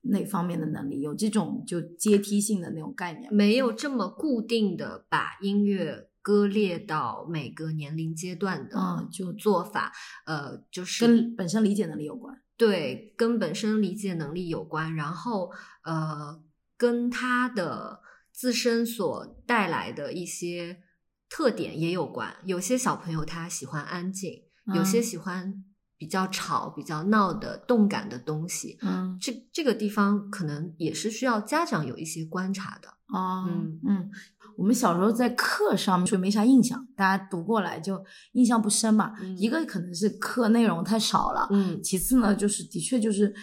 [0.09, 3.33] 哪方面的能力有这种就阶梯性的那种概念？
[3.33, 9.93] 没有这么固定的把音乐割裂到每个年龄阶段的嗯就做法，
[10.25, 12.41] 呃，就是跟本身理解能力有关。
[12.57, 15.51] 对，跟本身理解能力有关，然后
[15.83, 16.41] 呃，
[16.75, 20.81] 跟他的自身所带来的一些
[21.29, 22.35] 特点也有关。
[22.45, 24.43] 有些小朋友他喜欢安静，
[24.73, 25.63] 有些嗯喜欢
[25.97, 28.77] 比较吵、比较闹的动感的东西。
[28.81, 32.89] 嗯这这个地方可能也是需要家长有一些观察的。
[33.07, 34.10] 哦嗯嗯，
[34.57, 39.13] 我们小时候在课上面就没啥印象，大家读过来就印象不深嘛。
[39.21, 43.33] 嗯一个可能是课内容太少了，嗯，其次呢就是的确就是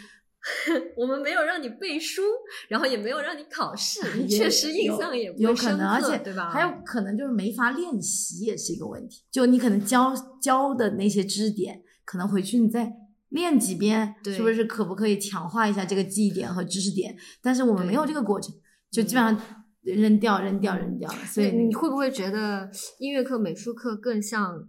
[0.98, 2.20] 我们没有让你背书，
[2.68, 6.50] 然后也没有让你考试，你确实印象也不有可能，而且刻对吧？
[6.50, 9.22] 还有可能就是没法练习，也是一个问题。
[9.30, 10.12] 就你可能教
[10.42, 12.92] 教的那些知识点，可能回去你再
[13.30, 17.16] 练几遍，对是不是可不可以强化一下这个记忆点和知识点？
[17.42, 18.54] 但是我们没有这个过程，
[18.90, 19.40] 就基本上
[19.82, 21.10] 扔掉、扔掉、扔掉。
[21.26, 24.68] 所以，你会不会觉得音乐课、美术课更像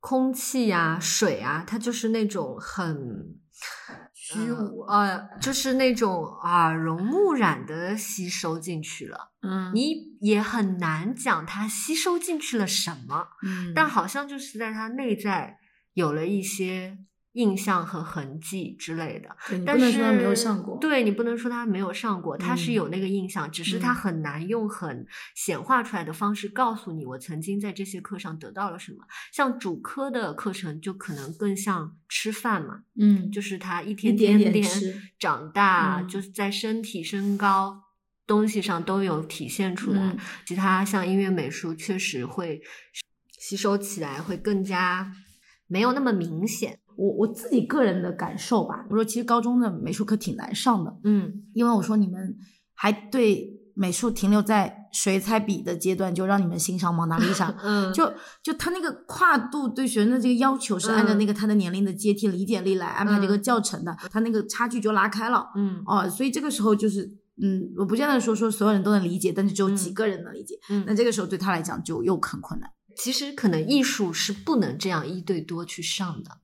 [0.00, 1.62] 空气啊、水啊？
[1.66, 3.36] 它就是那种很
[4.14, 9.32] 虚无呃，呃就是那种耳濡目染的吸收进去了。
[9.42, 15.58] 嗯，你也很难讲它吸收进去了什么，嗯，但好像就是在它内在
[15.94, 16.98] 有了一些
[17.32, 19.36] 印象和痕迹之类的。
[19.64, 28.98] 但是他没有上过，对你不能说他没有上过，他是嗯有那个印象，只是他嗯很难用很显化出来的方式告诉你，我曾经在这些课上得到了什么。
[29.32, 34.64] 像主科的课程就可能更像吃饭嘛，嗯，就是他一天点天
[35.18, 37.84] 长大，嗯就是在身体、身高。
[38.26, 42.62] 东西上都有体现出来，嗯其他像音乐、美术确实会
[43.40, 45.12] 吸收起来会更加
[45.70, 46.78] 没有那么明显。
[46.96, 52.36] 我我自己个人的感受吧，我说其实高中的美术课挺难上的，嗯因为我说你们
[52.74, 57.54] 还对美术停留在水彩笔的阶段，就让你们欣赏蒙娜丽莎。
[57.64, 67.10] 嗯，就就他那个跨度对学生的这个要求是按照嗯那个他的年龄的阶梯理解力来安排这个嗯教程的，他那个差距就拉开了嗯哦，所以这个时候就是
[67.42, 72.68] 嗯，我不见得说说所有人都能理解，但是只有几嗯个人能理解，嗯那这个时候对他来讲就又很困难。
[73.02, 76.38] 其实可能艺术是不能这样一对多去上的，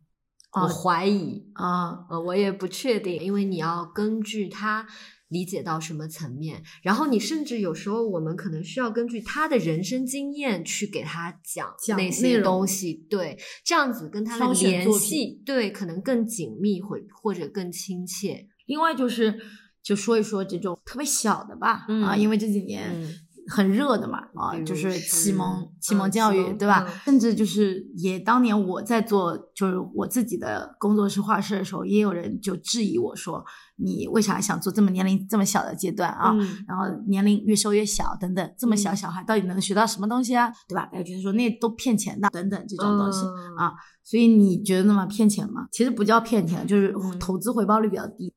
[0.52, 4.86] 我哦怀疑，啊，呃，我也不确定，因为你要根据他
[5.28, 19.40] 理解到什么层面，然后你甚至有时候我们可能需要根据他的人生经验去给他讲讲内那些东西，对，这样子跟他的联系，对，可能更紧密或或者更亲切，另外就是
[19.82, 23.14] 就说一说这种特别小的吧，嗯啊，因为这几年嗯
[23.48, 26.84] 很热的嘛，啊就是启蒙启蒙嗯教育，对吧？
[26.86, 33.44] 嗯甚至就是也当年我在做就是我自己的工作室画室的时候，也有人就质疑我说，
[33.76, 36.32] 你为啥想做这么年龄这么小的阶段啊？
[36.34, 40.50] 嗯然后年龄越收越小，等等，这么小嗯小孩到底能学到什么东西啊？
[40.68, 40.86] 对吧？
[40.92, 43.72] 大家觉得说那都骗钱的，等等这种东西、嗯啊。
[44.02, 45.66] 所以你觉得那么骗钱吗？
[45.72, 48.32] 其实不叫骗钱，就是嗯投资回报率比较低。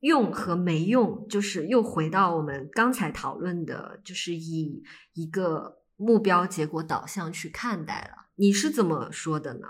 [0.00, 4.82] 用和没用，就是又回到我们刚才讨论的，就是以
[5.14, 8.28] 一个目标结果导向去看待了。
[8.36, 9.66] 你是怎么说的呢？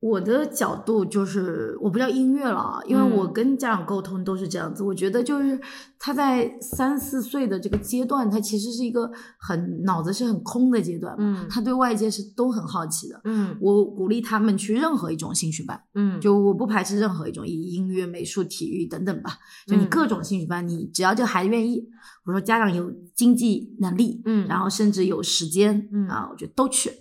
[0.00, 4.84] 我的角度就是我不叫音乐了啊，因为我嗯跟家长沟通都是这样子。
[4.84, 5.60] 我觉得就是
[5.98, 13.20] 他在三四岁的这个阶段，他其实是一个很脑子是很空的阶段，嗯他对外界是都很好奇的。
[13.24, 21.84] 嗯我鼓励他们去任何一种兴趣班，嗯就我不排斥任何一种，以音乐、美术、体育等等吧，就你嗯各种兴趣班，你只要这个孩子愿意，
[22.24, 26.92] 我说家长有经济能力，嗯然后甚至有时间，嗯啊，我觉得都去。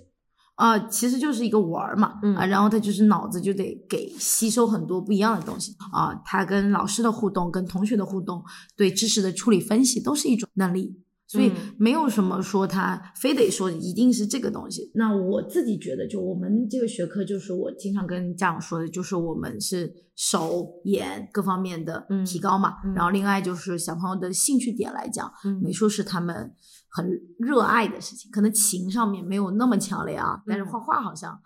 [0.57, 2.35] 啊、其实就是一个玩儿嘛，嗯。
[2.35, 8.43] 啊，然后他就是脑子就得给吸收很多不一样的东西啊，他跟老师的互动、跟同学的互动、
[8.75, 14.89] 对知识的处理分析都是一种能力，所以嗯没有什么说他非得说一定是这个东西。
[14.95, 22.77] 那我自己觉得，就我们这个学科，就是我经常跟家长说的，就是我们是手眼各方面的嗯提高嘛。
[22.85, 26.53] 嗯然后另外就是小朋友的兴趣点来讲，嗯美术是他们
[26.89, 27.05] 很
[27.37, 31.37] 热爱的事情，可能情上面没有那么强烈啊，但是嗯画画好像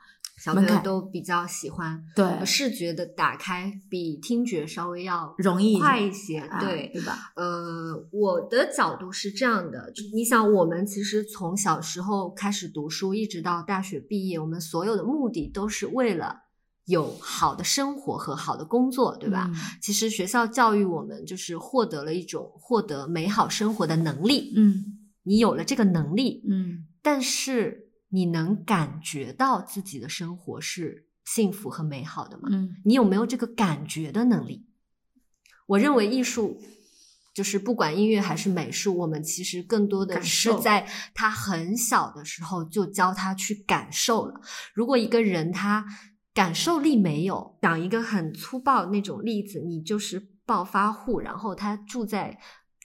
[0.44, 6.89] 小朋友都比较喜欢，对视觉的打开比听觉稍微要容易一快一些，啊对。
[6.92, 7.32] 对吧？
[7.36, 16.36] 呃，我的角度是这样的，就你想，我们其实从小时候开始读书，一直到大学毕业，我们所有的目的都是为了
[16.86, 19.50] 有好的生活和好的工作，对吧？
[19.54, 24.52] 嗯其实学校教育我们，就是获得了一种获得美好生活的能力。
[24.56, 24.84] 嗯
[25.24, 27.80] 你有了这个能力，嗯但是
[28.12, 32.49] 你能感觉到自己的生活是幸福和美好的吗？
[32.51, 34.68] 嗯你有没有这个感觉的能力？
[35.66, 36.62] 我认为艺术
[37.34, 44.41] 就是不管音乐还是美术，我们其实更多的是在他很小的时候就教他去感受了。
[44.74, 45.86] 如果一个人他
[46.34, 52.39] 感受力没有，讲一个很粗暴那种例子，你就是暴发户，然后他住在。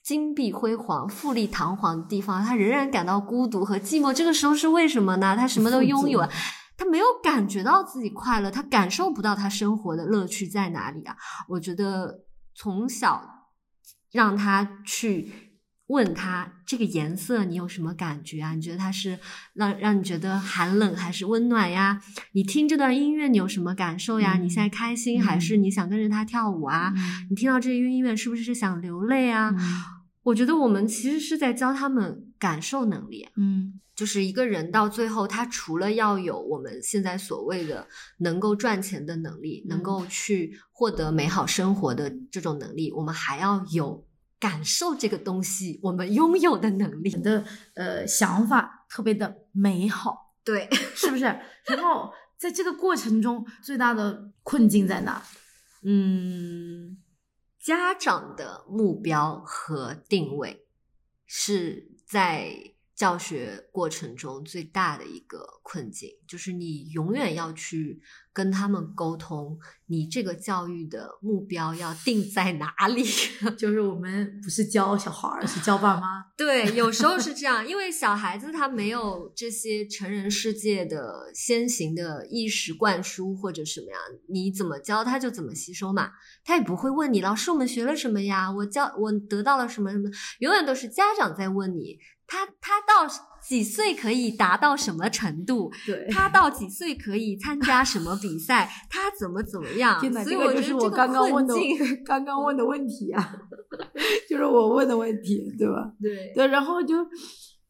[0.06, 4.14] 金碧辉煌、富丽堂皇的地方，他仍然感到孤独和寂寞。
[4.14, 5.34] 这个时候是为什么呢？
[5.36, 6.30] 他什么都拥有啊，
[6.78, 11.16] 他没有感觉到自己快乐，他感受不到他生活的乐趣在哪里啊。
[11.48, 12.20] 我觉得
[12.54, 13.48] 从小
[14.12, 15.32] 让他去
[15.88, 18.54] 问他这个颜色你有什么感觉啊？
[18.54, 19.18] 你觉得它是
[19.54, 22.00] 让让你觉得寒冷还是温暖呀？
[22.30, 24.36] 你听这段音乐你有什么感受呀？
[24.38, 26.92] 嗯你现在开心还是你想跟着他跳舞啊？
[26.94, 29.52] 嗯你听到这个音乐是不是想流泪啊？
[29.58, 29.95] 嗯
[30.26, 33.28] 我觉得我们其实是在教他们感受能力。
[33.36, 37.86] 嗯就是一个人到最后，他除了要有我们现在所谓的
[38.18, 44.06] 能够赚钱的能力，嗯能够去获得美好生活的这种能力，我们还要有
[44.38, 47.22] 感受这个东西我们拥有的能力你。
[47.22, 47.42] 的
[47.74, 51.24] 呃想法特别的美好，对， 是不是？
[51.24, 55.22] 然后在这个过程中，最大的困境在哪？
[55.84, 56.98] 嗯，
[57.66, 60.68] 家长的目标和定位
[61.26, 68.00] 是在教学过程中最大的一个困境，就是你永远要去
[68.36, 73.02] 跟他们沟通，你这个教育的目标要定在哪里。
[73.56, 76.22] 就是我们不是教小孩儿，是教爸妈。
[76.36, 83.96] 对，有时候是这样，因为小孩子他没有这些成人世界的先行的意识灌输或者什么呀，
[84.28, 86.10] 你怎么教他就怎么吸收嘛，
[86.44, 90.10] 他也不会问你老师我们学了什么呀，我教我得到了什么什么，
[90.40, 93.08] 永远都是家长在问你，他他到
[93.48, 96.06] 几岁可以达到什么程度，对。
[96.10, 101.54] 他到几岁可以参加什么比赛， 他怎么怎么样，所以我我觉得这个刚刚问的，
[102.04, 103.36] 刚刚问的问题啊，
[104.28, 105.92] 就是我问的问题，对吧？
[106.00, 106.32] 对。
[106.34, 106.96] 对，然后就，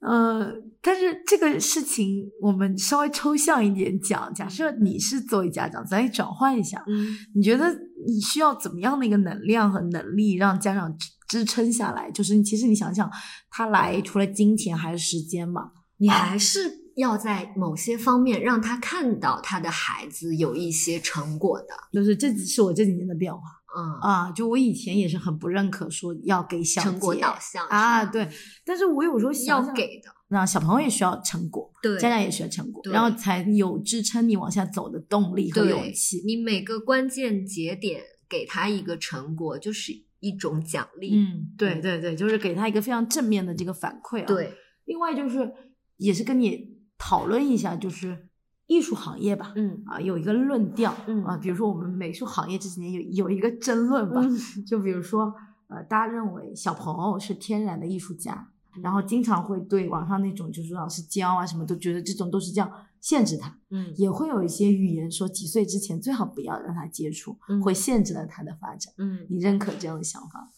[0.00, 0.50] 呃，
[0.80, 7.16] 但是这个事情我们稍微抽象一点讲，假设你是作为家长，咱也转换一下，嗯。
[7.34, 7.70] 你觉得
[8.06, 10.96] 你需要怎么样的一个能量和能力让家长
[11.28, 12.10] 支支撑下来？
[12.10, 13.10] 就是其实你想想，
[13.50, 15.72] 他来除了金钱还是时间嘛？
[15.98, 21.68] 你还是要在某些方面让他看到他的孩子有一些成果的。
[21.92, 23.40] 就是这只是我这几年的变化
[23.76, 24.30] 嗯，啊！
[24.32, 28.26] 就我以前也是很不认可说要给小成果导向啊，对。
[28.64, 36.22] 但是我有时候要给的，那小朋友也需要成果，对家长也需要成果，对然后才有支撑你往下走的动力和勇气。
[36.24, 41.16] 你每个关键节点给他一个成果，就是一种奖励。
[41.16, 44.52] 嗯，对嗯对对，就是给他一个非常正面的这个反馈啊。，对，
[44.84, 45.52] 另外就是
[45.96, 48.28] 也是跟你讨论一下，就是
[48.66, 49.52] 艺术行业吧。
[49.56, 55.32] 嗯啊，有一个论调，嗯啊，比如说我们美术行业这几年有有一个争论吧，嗯就比如说，
[55.68, 62.70] 呃，大家认为小朋友是天然的艺术家，嗯然后经常会对网上那种就是老师教啊什么，都觉得这种都是这样
[63.00, 68.92] 限制他，嗯也会有一些语言说几岁之前最好不要让他接触，嗯会限制了他的发展。
[68.98, 70.50] 嗯，你认可这样的想法？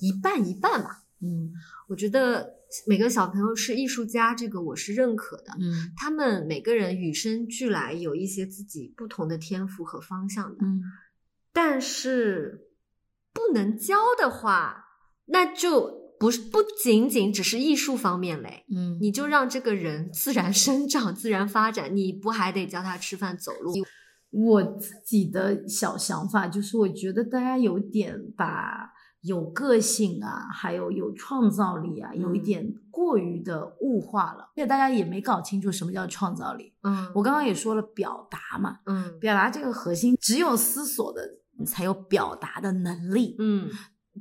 [0.00, 1.04] 一半一半吧。
[1.22, 1.52] 嗯
[1.88, 2.54] 我觉得
[2.86, 5.52] 每个小朋友是艺术家，这个我是认可的。
[5.60, 10.82] 嗯他们每个人与生俱来有一些自己不同的天赋和方向的，嗯
[11.52, 12.68] 但是
[13.34, 14.86] 不能教的话，
[15.26, 18.66] 那就不是不仅仅只是艺术方面嘞。
[18.70, 23.72] 嗯你就让这个人自然生长、自然发展，你不还得教他吃饭、走路？
[24.30, 28.92] 我自己的小想法就是，我觉得大家有点把
[29.22, 36.74] 有个性啊，还有有创造力啊，有一嗯点过于的物化了，而且大家也没搞清楚什么叫创造力。
[36.82, 41.22] 嗯我刚刚也说了，表达嘛，嗯表达这个核心，只有思索的
[41.66, 43.68] 才有表达的能力，嗯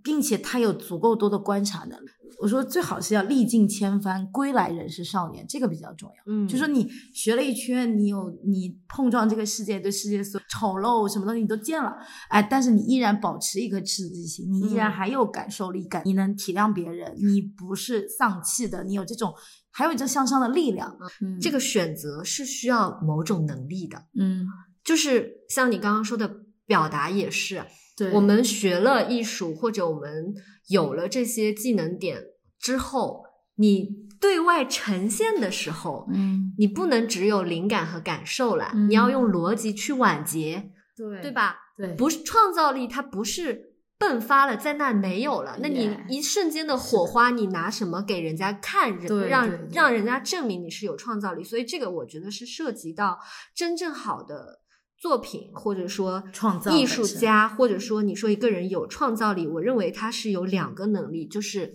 [0.03, 2.09] 并且他有足够多的观察能力。
[2.41, 6.23] 我说最好是要历尽千帆，归来仍是少年，这个比较重要。
[6.25, 11.93] 嗯，就说你学了一圈，你有你碰撞这个世界，对世界所丑陋什么东西你都见了，
[12.29, 19.33] 哎，但是你依然保持一颗赤子之心，你依然嗯还有感受力感，你能体谅别人，你不是丧气的，你有这种
[19.71, 20.95] 还有这向上的力量。
[21.21, 24.47] 嗯这个选择是需要某种能力的，嗯，
[24.85, 26.31] 就是像你刚刚说的
[26.65, 27.65] 表达也是，
[28.00, 30.34] 对，我们学了艺术或者我们
[30.70, 32.24] 有了这些技能点
[32.58, 33.26] 之后，
[33.56, 33.89] 你
[34.22, 41.32] 对外呈现的时候，嗯你不能只有灵感和感受了，嗯你要用逻辑去挽结，对对？
[41.32, 41.58] 吧？
[41.78, 45.58] 对，不是创造力，它不是迸发了，在那没有了。
[45.62, 48.97] 那你一瞬间的火花，你拿什么给人家看？
[48.97, 51.43] 人让让人家证明你是有创造力。
[51.43, 53.20] 所以这个我觉得是涉及到
[53.56, 54.60] 真正好的
[55.00, 61.74] 作品，或者说创造艺术家，或者说你说一个人有创造力，我认为他是有两个能力，就是。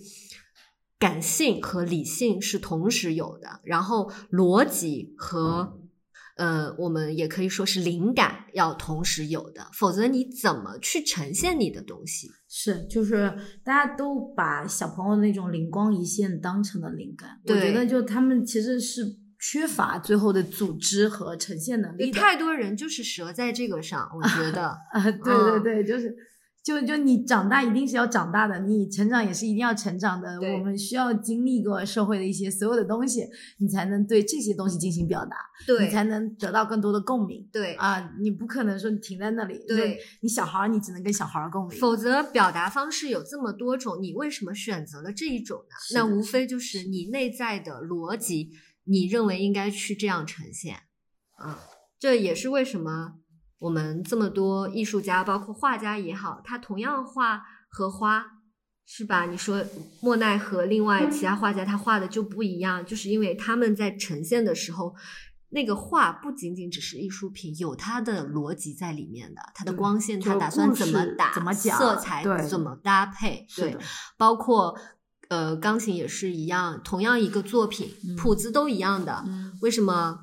[0.96, 5.80] 感性和理性是同时有的，然后逻辑和
[6.36, 12.30] 呃，我们也可以说是灵感要同时有的，否则你怎么去呈现你的东西？
[12.48, 19.04] 是，就是大家都把小朋友那种灵光一现当成了灵感，我觉得就他们其实是
[19.50, 22.18] 缺乏最后的组织和呈现能力的。
[22.18, 26.16] 太多人就是折在这个上，我觉得 啊，对对嗯对，就是。
[26.64, 30.40] 就就你长大一定是要长大的，你成长也是一定要成长的。
[30.40, 33.20] 我们需要经历过社会的一些所有的东西，
[33.58, 35.36] 你才能对这些东西进行表达，
[35.66, 38.10] 对你才能得到更多的共鸣对，啊！
[38.18, 45.76] 你不可能说你停在那里，对你小孩儿你只能跟小孩儿共鸣，否则表达方式有这么多种，你为什么选择了这一种呢？
[45.94, 48.48] 那无非就是你内在的逻辑，
[48.84, 50.82] 你认为应该去这样呈现。
[51.36, 51.58] 啊，
[51.98, 53.14] 这也是为什么
[53.58, 58.24] 我们这么多艺术家，包括画家也好，他同样画荷花，
[58.86, 59.26] 是吧？
[59.26, 59.64] 你说
[60.00, 64.94] 莫奈和另外其他画家他画的就不一样，就是因为他们在呈现的时候。
[65.50, 73.78] 那个画不仅仅只是艺术品，有它的逻辑在里面的，它的光线，就它打算怎么打，怎么讲色彩怎么搭配，对，
[74.16, 74.76] 包括
[75.28, 80.20] 呃钢琴也是一样，同样一个作品，嗯谱子都一样的，嗯为什么？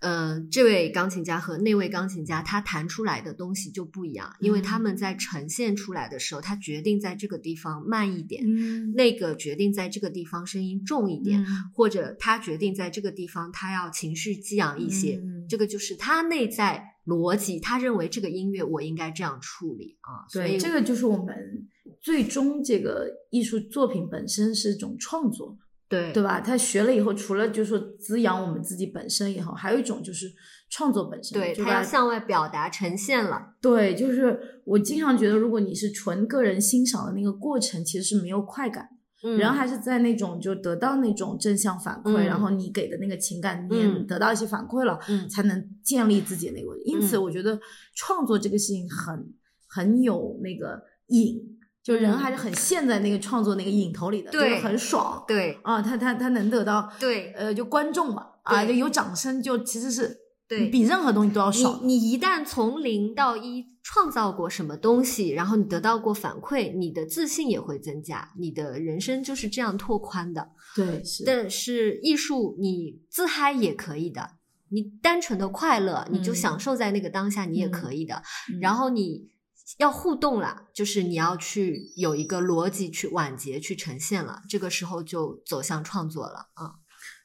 [0.00, 21.59] 呃，这位钢琴家和那位钢琴家，他弹出来的东西就不一样，因为他嗯们在呈现出来的时候，他决定在这个地方慢一点，嗯那个决定在这个地方声音重一点，嗯或者他决定在这个地方他要情绪激昂一些，嗯这个就是他内在逻辑，他认为这个音乐我应该这样处理啊，所以，这个就是我们
[22.00, 26.12] 最终这个艺术作品本身是一种创作，对。
[26.12, 26.40] 对吧？
[26.40, 30.32] 他学了以后，除了就是说滋养我们自己本身以后，还有一种就是
[30.70, 38.88] 创作本身，对他要向外表达呈现了，对，就是我经常觉得，如果你是纯个人欣赏的那个过程，其实是没有快感。
[39.22, 39.36] 嗯。
[39.36, 44.06] 人还是在那种就得到那种正向反馈，嗯然后你给的那个情感，你也嗯。
[44.06, 45.28] 得到一些反馈了，嗯。
[45.28, 46.74] 才能建立自己的那个。
[46.84, 47.22] 因此，嗯。
[47.24, 47.60] 我觉得
[47.94, 49.34] 创作这个事情很
[49.68, 60.16] 很有那个瘾，就人嗯还是很陷在那个创作那个瘾头里的，就是很爽对啊，他他他能得到对呃就观众嘛啊，就有掌声，就其实是
[60.48, 61.80] 对比任何东西都要爽。
[61.82, 70.50] 你你一旦从零到一创造过什么东西，然后你得到过反馈，你的自信也会增加，你的人生就是这样拓宽的。
[70.76, 74.32] 对，是但是艺术，你自嗨也可以的，
[74.68, 78.22] 你单纯的快乐，你就嗯享受在那个当下，你也可以的。
[78.52, 79.30] 嗯然后你
[79.78, 86.72] 要互动了，就是你要去有一个逻辑去挽结、去呈现了，这个时候就走向创作了啊。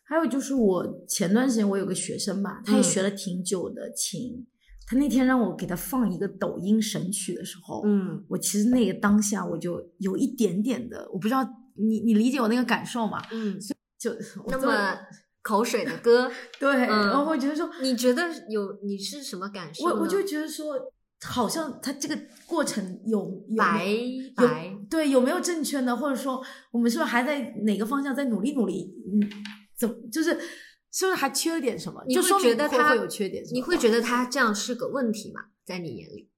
[0.07, 4.45] 还有就是我前段时间我有个学生吧，他也嗯学了挺久的琴，
[4.85, 11.43] 他那天让我给他放一个抖音神曲的时候，嗯我其实那个当下我就有一点点的，我不知道
[11.75, 13.19] 你你理解我那个感受吗？
[13.31, 13.57] 嗯，
[13.97, 14.15] 就
[14.47, 14.95] 那么
[15.41, 19.85] 口水的歌，对，嗯然后我觉得说，你觉得有你是什么感受？
[19.85, 20.75] 我我就觉得说
[21.27, 23.19] 好像他这个过程有
[23.49, 25.95] 有白有白，对有没有正确呢？
[25.95, 28.93] 或者说我们是不是还在哪个方向再努力努力？
[29.11, 29.29] 嗯，
[29.77, 30.31] 怎么就是
[30.91, 32.03] 是不是还缺了点什么？
[32.07, 35.41] 你会就觉得他有缺点你会觉得他这样是个问题吗？
[35.65, 36.29] 在你眼里？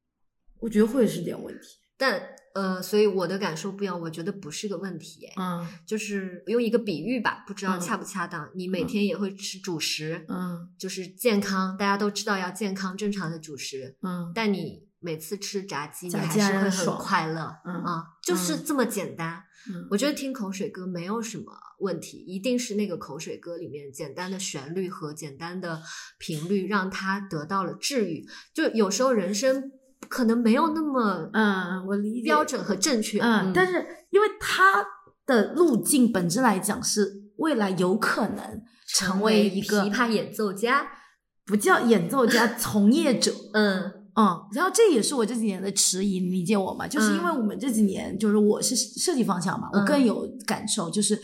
[0.60, 1.68] 我觉得会是点问题。
[1.98, 5.28] 但呃，所以我的感受不一样，我觉得不是个问题。
[5.28, 8.50] 哎，嗯就是用一个比喻吧，不知道嗯恰不恰当。
[8.56, 19.44] 你每天也会吃主食，嗯就是健康，大家都知道要健康正常的主食，嗯但你每次吃炸鸡，你还是会很快乐嗯啊，就是这么简单。
[19.70, 21.46] 嗯我觉得听口水歌没有什么
[21.80, 25.82] 问题，一定是那个口水歌里面简单的旋律和简单的
[26.18, 28.26] 频率让他得到了治愈。
[28.54, 29.72] 就有时候人生
[30.10, 33.74] 可能没有那么嗯，我理解标准和正确，嗯，但是
[34.10, 34.86] 因为他
[35.26, 40.88] 的路径本质来讲是未来有可能成为一个琵琶演奏家，
[41.46, 43.32] 不叫演奏家从业者。
[43.54, 46.88] 嗯嗯，然后这也是我这几年的迟疑，你理解我吗？
[46.88, 51.22] 就是因为嗯我们这几年，就是我是设计方向嘛，我嗯更有感受，就是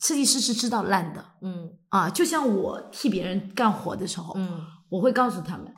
[0.00, 2.10] 设计师是知道烂的嗯啊。
[2.10, 5.72] 就像我替别人干活的时候，嗯我会告诉他们，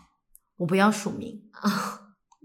[0.57, 1.43] 我不要署名。
[1.53, 1.96] 啊。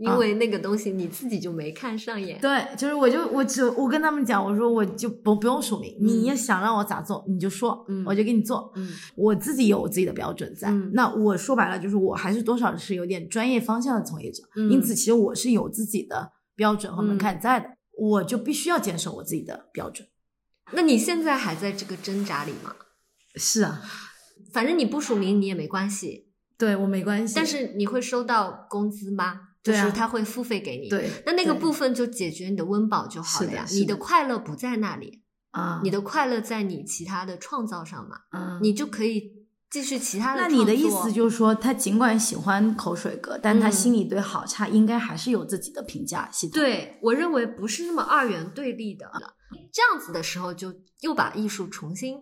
[0.02, 6.24] 因为那个东西你自己就没看上眼，对，就是我就我只我跟他们讲，我说我就不不用署名，你嗯。
[6.24, 8.72] 也想让我咋做你就说，嗯我就给你做。
[8.76, 8.90] 嗯。
[9.16, 10.92] 我自己有我自己的标准在，嗯。
[10.94, 20.08] 那我说白了就是我还是多少是有点专业方向的从业者，嗯因此其实我是有自己的标准和门槛在的，我就必须要坚守我自己的标准。
[20.74, 22.76] 那你现在还在这个挣扎里吗？
[23.36, 23.82] 是啊，
[24.52, 29.51] 反正你不署名你也没关系，对我没关系，但是你会收到工资吗？
[29.64, 33.66] 就是他会付费给你。，对，那那个部分就解决你的温饱就好了呀。
[33.72, 39.32] 你的快乐不在那里，啊，你的快乐在你其他的创造上嘛，嗯你就可以
[39.70, 40.48] 继续其他的那。
[40.48, 46.54] 你的意思就是说，他尽管喜欢口水歌，但他嗯心里对好差应该还是有自己的评价系统。
[46.54, 49.12] 对我认为不是那么二元对立的。
[49.74, 52.18] 这样子的时候，就又把艺术重新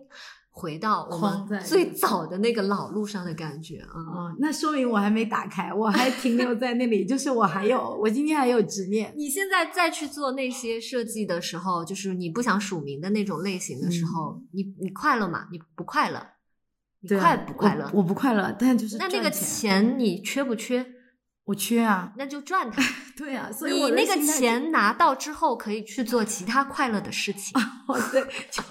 [0.60, 3.96] 回到我们最早的那个老路上的感觉啊。
[3.96, 9.14] 哦，那说明我还没打开，我还停留在那里，就是我还有，我今天还有执念。
[9.16, 15.46] 你现在再去做那些设计的时候，就是你不想署名的那种类型的时候，你你快乐吗？
[15.50, 16.22] 你不快乐？
[17.00, 17.90] 你快不快乐？
[17.94, 18.00] 我？
[18.00, 20.86] 我不快乐，但就是那那个钱钱你缺不缺？
[21.50, 22.80] 我缺啊，那就赚它。
[23.16, 27.52] 对啊，所以你那个钱拿到之后，可以去做其他快乐的事情。
[27.88, 28.62] 哦，对，就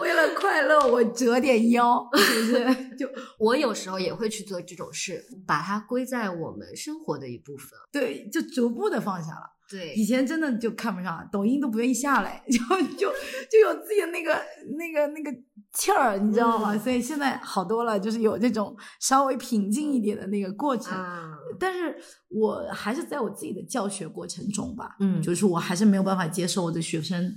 [0.00, 2.64] 为了快乐，我折点腰，是不是？
[2.96, 3.08] 就
[3.38, 7.70] 我有时候也会去做这种事，把它归在我们生活的一部分。
[7.90, 9.56] 对，就逐步的放下了。
[9.70, 12.58] 对以前真的就看不上，抖音都不愿意下来， 就
[12.96, 13.08] 就
[13.48, 14.36] 就有自己的那个
[14.76, 15.30] 那个那个
[15.72, 16.74] 气儿，你知道吗？
[16.74, 20.92] 嗯所以现在好多了，就是有这种稍微平静一点的那个过程。
[20.98, 21.96] 啊，但是
[22.28, 27.32] 我还是在我自己的教学过程中吧，嗯就是我还是没有办法接受我的学生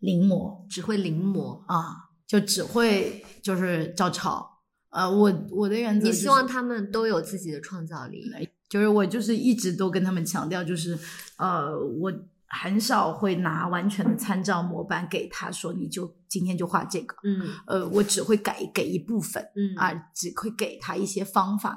[0.00, 1.62] 临摹只会临摹。
[1.66, 1.94] 啊，
[2.26, 4.48] 就只会就是照抄。
[4.90, 8.24] 呃，我我的原则、就是、你希望他们都有自己的创造力。
[8.70, 10.96] 就是我就是一直都跟他们强调，就是
[11.36, 12.12] 呃，我
[12.46, 17.14] 很少会拿完全的参照模板给他说，你就今天就画这个。
[17.24, 21.76] 嗯呃，我只会给给一部分嗯啊，只会给他一些方法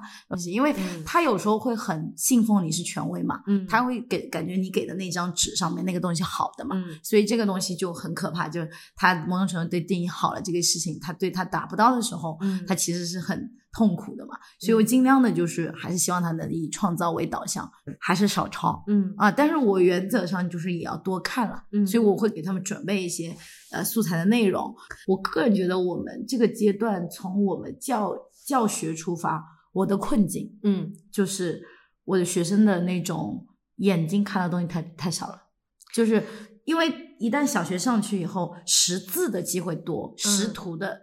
[0.50, 14.34] 因为嗯他有时候会很信奉你是权威嘛，嗯，他会给感觉你给的那张纸上面那个东西好的嘛，嗯所以这个东西就很可怕，就是他某种程度对定义好了这个事情，他对他达不到的时候，嗯他其实是很痛苦的嘛。
[14.60, 19.32] 所以我尽量的就是还是希望他能以创造为导向，还是少抄嗯啊。
[19.32, 23.36] 但是我原则上就是也要多看了，嗯所以我会给他们准备一些
[23.74, 24.74] 呃素材的内容。
[25.08, 28.16] 我个人觉得我们这个阶段从我们教
[28.46, 29.44] 教学出发，
[29.74, 31.62] 我的困境嗯就是
[32.06, 33.48] 我的学生的那种
[33.78, 35.44] 眼睛看到东西太太少了，
[35.94, 36.24] 就是
[36.66, 41.00] 因为一旦小学上去以后，识字的机会多，识图的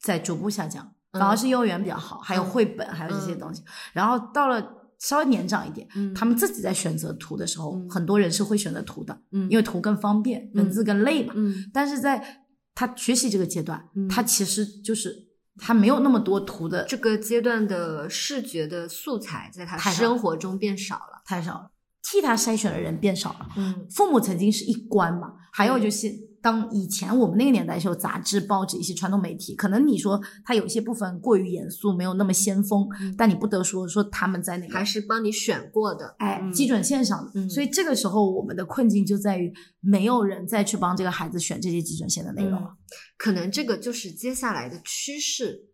[0.00, 3.62] 在逐步下降，嗯反而是幼儿园比较好，还有嗯绘本，还有这些东西。
[3.92, 6.14] 然后到了稍微年长一点，嗯。
[6.14, 7.90] 他们自己在选择图的时候，嗯。
[7.90, 9.50] 很多人是会选择图的，嗯。
[9.50, 11.34] 因为图更方便，文字更累嘛。
[11.36, 11.68] 嗯。
[11.74, 12.44] 但是在
[12.74, 14.08] 他学习这个阶段，嗯。
[14.08, 15.14] 他其实就是
[15.58, 21.22] 他没有那么多图的这个阶段的视觉的素材在他生活中变少了。
[21.26, 21.70] 太少了，
[22.02, 23.48] 替他筛选的人变少了。
[23.56, 23.86] 嗯。
[23.90, 26.08] 父母曾经是一关嘛，还有就是
[26.42, 36.16] 当以前我们那个年代时候杂志、报纸一些传统媒体，可能你说它有一些部分过于严肃，没有那么先锋，嗯但你不得说说他们在那个还是帮你选过的。
[36.18, 42.76] 哎嗯基准线上的，嗯所以这个时候我们的困境就在于没有人再去帮这个孩子选这些基准线的内容了。
[43.16, 45.68] 可能这个就是接下来的趋势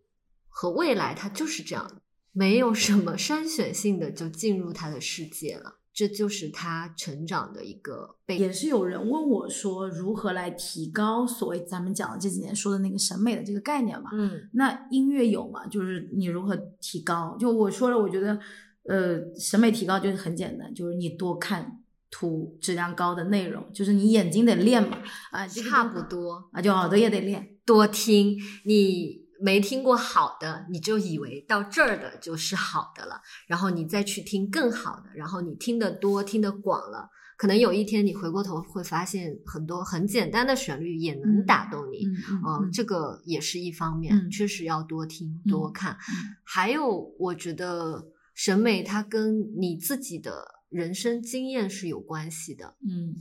[0.47, 2.01] 和未来，它就是这样，
[2.31, 5.78] 没有什么筛选性的就进入他的世界了。
[5.99, 8.45] 这就是他成长的一个背景。
[8.45, 14.09] 也是有人问我说，如何来提高所谓咱们讲的这几年说的那个审美的这个概念嘛？
[14.13, 15.67] 嗯那音乐有嘛？
[15.67, 17.35] 就是你如何提高？
[17.37, 18.39] 就我说了，我觉得，
[18.83, 24.99] 呃，审美提高就是很简单，就是你多看图质量高的内容，就是你眼睛得练嘛，
[25.31, 27.57] 啊，这个差不多，啊，就耳朵也得练。
[27.65, 42.05] 多听你没听过好的，你就以为到这儿的就是好的了，然后你再去听更好的，然后你听得多，听得广了，可能有一天你回过头会发现很多很简单的旋律也能打动你。
[42.05, 45.93] 嗯呃，嗯这个也是一方面，嗯确实要多听嗯多看。
[45.93, 52.75] 嗯还有，我觉得审美它跟你自己的人生经验是有关系的。
[52.87, 53.15] 嗯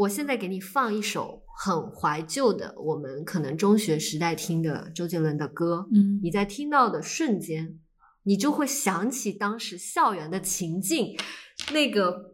[0.00, 7.78] 我现在给你放一首很怀旧的，我们可能中学时代听的周杰伦的歌，嗯你在听到的瞬间，
[8.22, 11.16] 你就会想起当时校园的情境，
[11.72, 12.32] 那个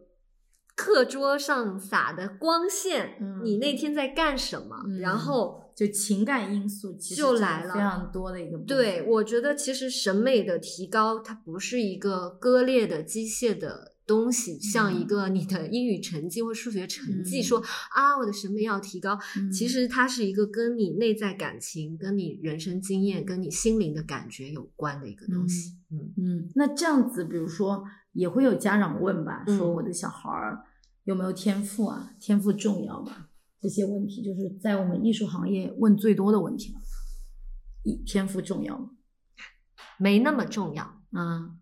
[0.75, 5.65] 课桌上洒的光线，嗯你那天在干什么，嗯然后。
[5.77, 8.57] 就情感因素其实就来了非常多的一个。
[8.57, 17.59] 对，我觉得其实审美的提高，它不是一个割裂的机械的东西，像一个你的英语成绩或数学成绩，嗯说
[17.91, 25.77] 啊我的审美要提高，嗯其实它是一个跟你内在感情、跟你人生经验、跟你心灵的感觉有关的一个东西。
[25.91, 27.83] 嗯嗯，那这样子，比如说
[28.13, 30.63] 也会有家长问吧，嗯说我的小孩儿
[31.03, 32.13] 有没有天赋啊？
[32.19, 33.27] 天赋重要吗？
[33.59, 36.75] 这些问题就是在我们艺术行业问最多的问题
[38.05, 38.91] 天赋重要吗？
[39.97, 41.01] 没那么重要。
[41.11, 41.57] 嗯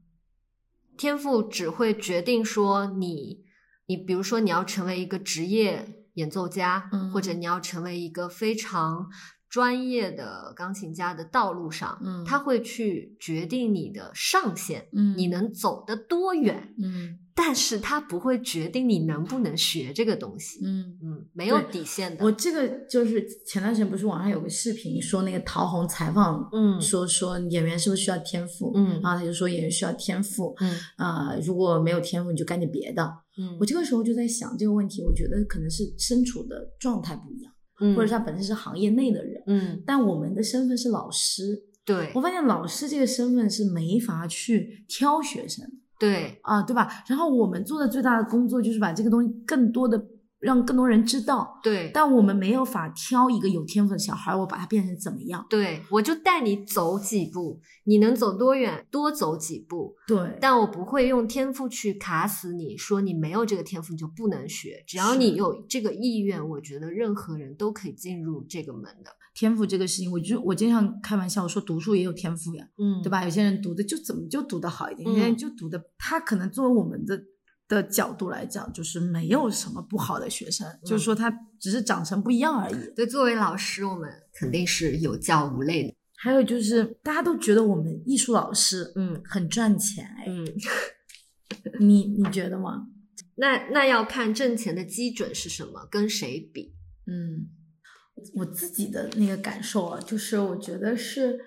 [0.97, 3.43] 天赋只会决定说你，
[3.87, 9.07] 你比如说你要成为一个职业演奏家，嗯或者你要成为一个非常
[9.49, 12.23] 专业的钢琴家的道路上，嗯。
[12.25, 15.17] 他会去决定你的上限，嗯。
[15.17, 20.61] 你能走得多远，嗯但是它不会决定你能不能学这个东西。
[20.63, 20.97] 嗯。
[21.03, 22.23] 嗯，没有底线的。
[22.23, 33.03] 我这个就是前段时间不是网上有个视频说那个陶虹采访，嗯说说演员是不是需要天赋，嗯然后他就说演员需要天赋，嗯啊、如果没有天赋你就干点别的。
[33.37, 46.89] 嗯我这个时候就在想这个问题，我觉得可能是身处的状态不一样，嗯或者是他本身是行业内的人，嗯，但我们的身份是老师，对我发现老师这个身份是没法去挑学生的对啊，对吧？
[47.07, 49.97] 然后我们做的最大的工作就是把这个东西更多的
[50.45, 55.43] 让更多人知道，对但我们没有法挑一个有天赋的小孩，我把他变成怎么样？
[55.49, 59.95] 对，我就带你走几步，你能走多远，多走几步。
[60.07, 64.83] 对，但我不会用天赋去卡死你，说你没有这个天赋你就不能学。
[64.85, 69.09] 只要你有这个意愿，我觉得任何人都可以进入这个门的。
[69.33, 73.09] 天赋这个事情，我就我经常开玩笑，我说读书也有天赋呀，嗯对？
[73.09, 73.23] 吧？
[73.23, 77.19] 有些人读的就怎么就读的好一点，嗯有些人就读的，他可能作为我们的
[77.67, 82.93] 的角度来讲，就是没有什么不好的学生，就是说他只是长成不一样而已。
[82.95, 85.95] 对，作为老师，我们肯定是有教无类的。
[86.17, 90.47] 还有就是，大家都觉得我们艺术老师嗯很赚钱，哎，嗯，
[91.79, 92.87] 你你觉得吗？
[93.37, 96.73] 那那要看挣钱的基准是什么，跟谁比？
[97.05, 97.49] 嗯，
[98.35, 101.37] 我自己的那个感受啊，就是我觉得是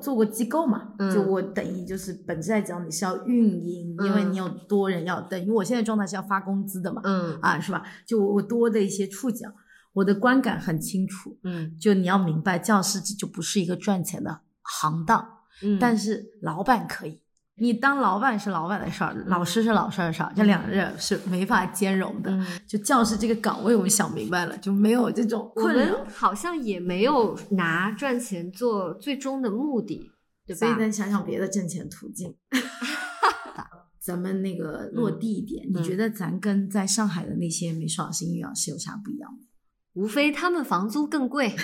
[0.00, 7.84] 做过机构嘛，嗯就我等于就是本质来讲你是要运营，因为嗯你有多人要等于我现在状态是要发工资的嘛，嗯啊，是吧？
[8.04, 9.48] 就我我多的一些触角，
[9.92, 15.26] 我的观感很清楚，嗯就你要明白，教师就不是一个赚钱的行当，
[15.62, 17.20] 嗯，但是老板可以。
[17.56, 22.30] 你当老板是老板的事儿，老师是老师的事儿，这两个人是没法兼容的。
[22.30, 26.10] 嗯就教师这个岗位，我们想明白了，就没有这种我困扰们。
[26.10, 30.10] 好像也没有拿赚钱做最终的目的，
[30.46, 30.58] 对吧？
[30.58, 32.34] 所以再想想别的挣钱途径。
[34.00, 39.38] 咱们那个落地一点，嗯你觉得咱跟在上海的那些美术老师、英语老师有啥不一样吗？
[39.94, 41.54] 无非他们房租更贵，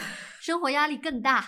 [0.40, 1.44] 生活压力更大，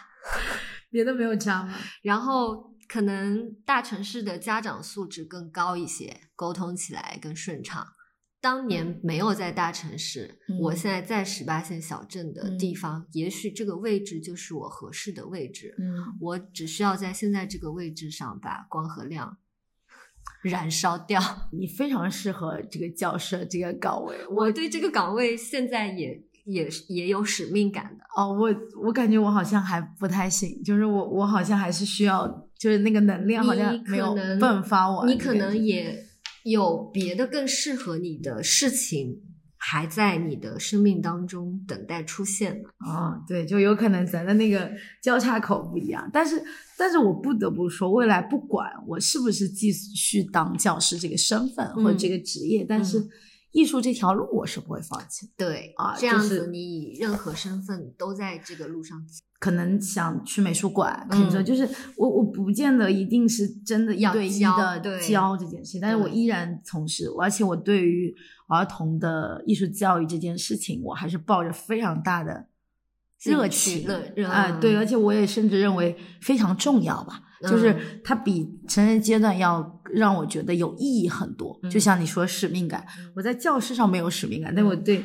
[0.91, 1.73] 别的没有差吗？
[2.03, 7.87] 然后可能大城市的家长素质更高一些，沟通起来更顺畅。
[8.39, 15.75] 当年没有在大城市，嗯我现在在十八线小镇的地嗯方，也许这个位置就是我合适的位置。
[15.79, 19.39] 嗯，我只需要在现在这个位置上把光和亮
[20.45, 21.49] 燃烧掉。
[21.51, 24.15] 你非常适合这个教师这个岗位。
[24.29, 28.05] 我对这个岗位现在也也也有使命感的。
[28.17, 32.27] 哦，我我感觉我好像还不太行，就是我我好像还是需要，
[32.59, 35.09] 就是那个能量好像没有迸发完。
[35.09, 36.05] 你可能也
[36.45, 39.21] 有别的更适合你的事情，
[39.57, 42.69] 还在你的生命当中等待出现呢。
[42.79, 44.71] 啊、对，就有可能咱的那个
[45.01, 46.37] 交叉口不一样，但是
[46.77, 53.01] 但但是我不得不说，未来不管我是不是继续当教师这个身份或者这个职业，但是
[53.53, 55.33] 艺术这条路我是不会放弃的。
[55.37, 59.21] 对啊这样子你以任何身份都在这个路上走。
[59.39, 68.15] 可能想去美术馆，可能就是我我不见得一定是真的一要对一教的对教这件事，但是我依然从事，而且我对于
[68.47, 72.47] 儿童的艺术教育这件事情，我还是抱着非常大的
[73.25, 79.61] 热情热热啊、对，嗯而且我也甚至认为非常重要吧，就是嗯它比成人阶段要
[79.93, 81.59] 让我觉得有意义很多。
[81.71, 85.05] 就嗯像你说使命感，嗯我在教室上没有使命感，但我对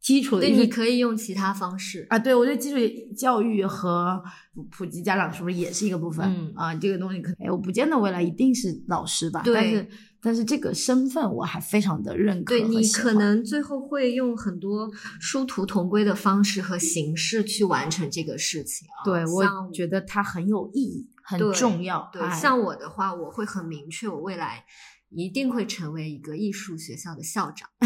[0.00, 2.06] 基础的对，你可以用其他方式。
[2.10, 2.76] 啊，对我对基础
[3.16, 4.22] 教育和
[4.70, 6.26] 普及家长是不是也是一个部分？
[6.26, 9.88] 嗯啊，这个东西可能，哎，我不见得未来一定是老师吧，对但是
[10.20, 19.04] 但是这个身份我还非常的认可对你可能最后会用很多殊途同归的方式和形式去完成这个事情啊。
[19.04, 22.08] 对我觉得它很有意义，很重要。
[22.12, 24.64] 对，哎像我的话，我会很明确，我未来
[25.10, 27.68] 一定会成为一个艺术学校的校长。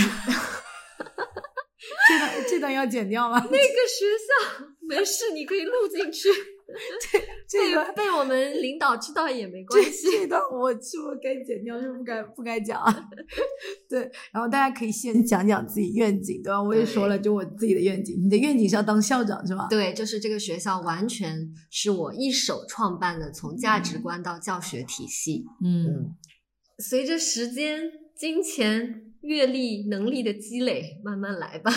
[2.08, 3.38] 这段这段要剪掉吗？
[3.38, 6.28] 那个学校没事，你可以录进去。
[7.48, 10.10] 这个被被我们领导知道也没关系。
[10.12, 13.08] 这段我是不是该剪掉，是不是该不该讲啊？
[13.88, 14.00] 对，
[14.32, 16.62] 然后大家可以先讲讲自己愿景，对吧？
[16.62, 19.66] 我也说了，就我自己的愿景，你的愿景是要当校长是吧？
[19.70, 25.44] 对，就是这个学校完全是我一手创办的，从价值观到教学体系。
[25.64, 26.14] 嗯，
[26.78, 31.72] 随着时间、金钱、阅历、能力的积累，慢慢来吧。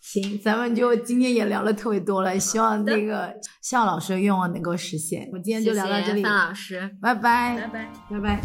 [0.00, 5.28] 行，咱们就今天也聊了特别多了，希望那个向老师的愿望能够实现。
[5.32, 7.88] 我今天就聊到这里，谢谢范老师，拜拜，拜拜。
[8.10, 8.40] 拜拜。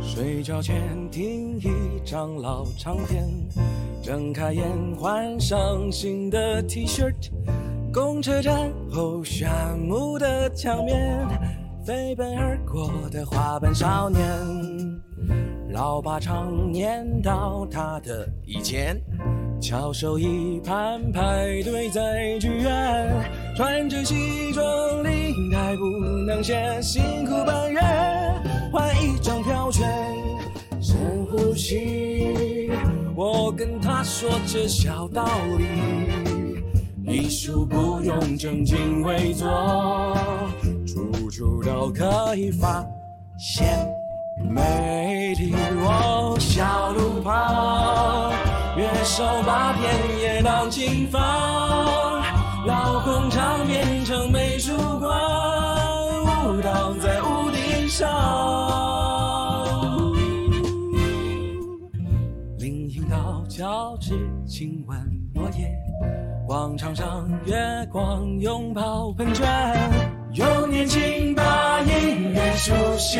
[0.00, 3.22] 睡觉前听一张老唱片，
[4.02, 4.66] 睁开眼
[4.96, 7.12] 换上新的 T 恤，
[7.92, 11.26] 公车站后炫目的墙面，
[11.86, 14.20] 飞奔而过的花瓣少年，
[15.70, 19.00] 老爸常念叨他的以前。
[19.60, 23.08] 翘首以盼排队在剧院，
[23.54, 24.64] 穿着西装
[25.04, 25.84] 领带不
[26.26, 27.80] 能显，辛苦半月
[28.72, 29.88] 换一张票券，
[30.80, 30.96] 深
[31.30, 32.68] 呼吸，
[33.14, 35.24] 我跟他说这小道
[35.56, 39.46] 理，艺术不用正襟危坐，
[41.26, 42.84] 处处都可以发
[43.36, 43.66] 现
[44.48, 45.52] 美丽。
[45.84, 48.32] 哦，小路旁。
[48.76, 51.20] 乐手把田野当琴房，
[52.66, 55.10] 老工厂变成美术馆，
[56.46, 58.06] 舞蹈在屋顶上。
[62.58, 64.96] 林荫道交织，亲吻
[65.34, 65.74] 落叶，
[66.46, 67.56] 广场上月
[67.90, 69.46] 光拥抱喷泉，
[70.36, 73.18] 用年轻把音乐书写，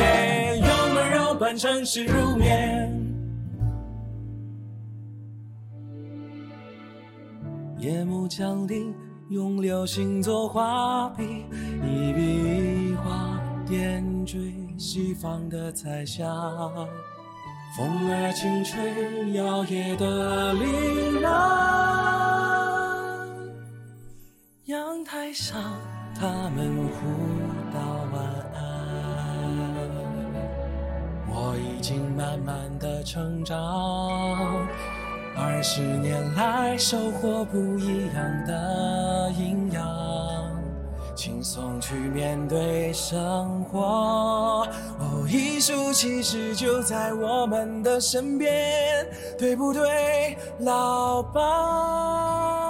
[0.59, 2.93] 用温柔伴城市入眠。
[7.79, 8.95] 夜幕降临，
[9.31, 11.47] 用流星做画笔，
[11.83, 16.27] 一笔一画点缀西方的彩霞。
[17.79, 21.27] 风儿轻吹摇曳的铃铛，
[24.67, 25.62] 阳台上
[26.19, 27.01] 他们互
[27.73, 27.79] 道
[28.12, 28.23] 晚
[28.55, 28.61] 安。
[31.29, 33.57] 我已经慢慢的成长。
[35.37, 39.85] 二十年来，收获不一样的营养，
[41.14, 44.67] 轻松去面对生活。
[44.99, 49.07] 哦，艺术其实就在我们的身边，
[49.39, 52.66] 对不对，老爸？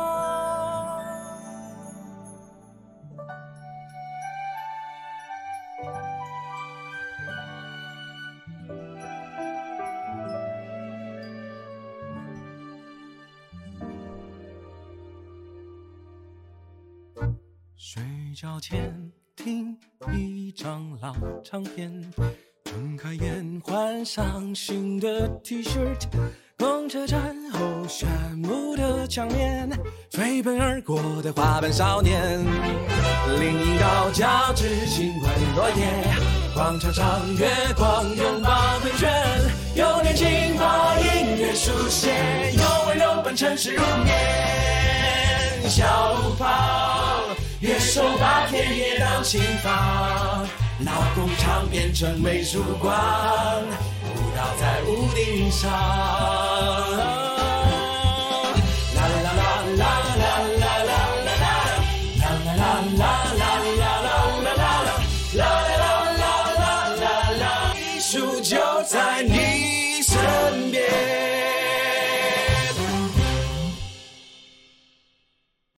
[18.56, 19.76] 觉前听
[20.14, 21.92] 一张老唱片，
[22.64, 25.78] 睁开眼换上新的 T 恤，
[26.56, 29.68] 公车站后炫目的墙面，
[30.10, 32.38] 飞奔而过的花瓣少年，
[33.38, 35.86] 林荫道交织轻吻落叶，
[36.54, 39.12] 广场上月光拥抱喷泉，
[39.74, 46.34] 有年轻把音乐书写，有温柔伴城市入眠，小路
[47.60, 47.78] 月。
[47.78, 50.46] 手把田野当琴房，
[50.84, 53.62] 老工厂变成美术馆，
[54.02, 55.70] 舞蹈在屋顶上。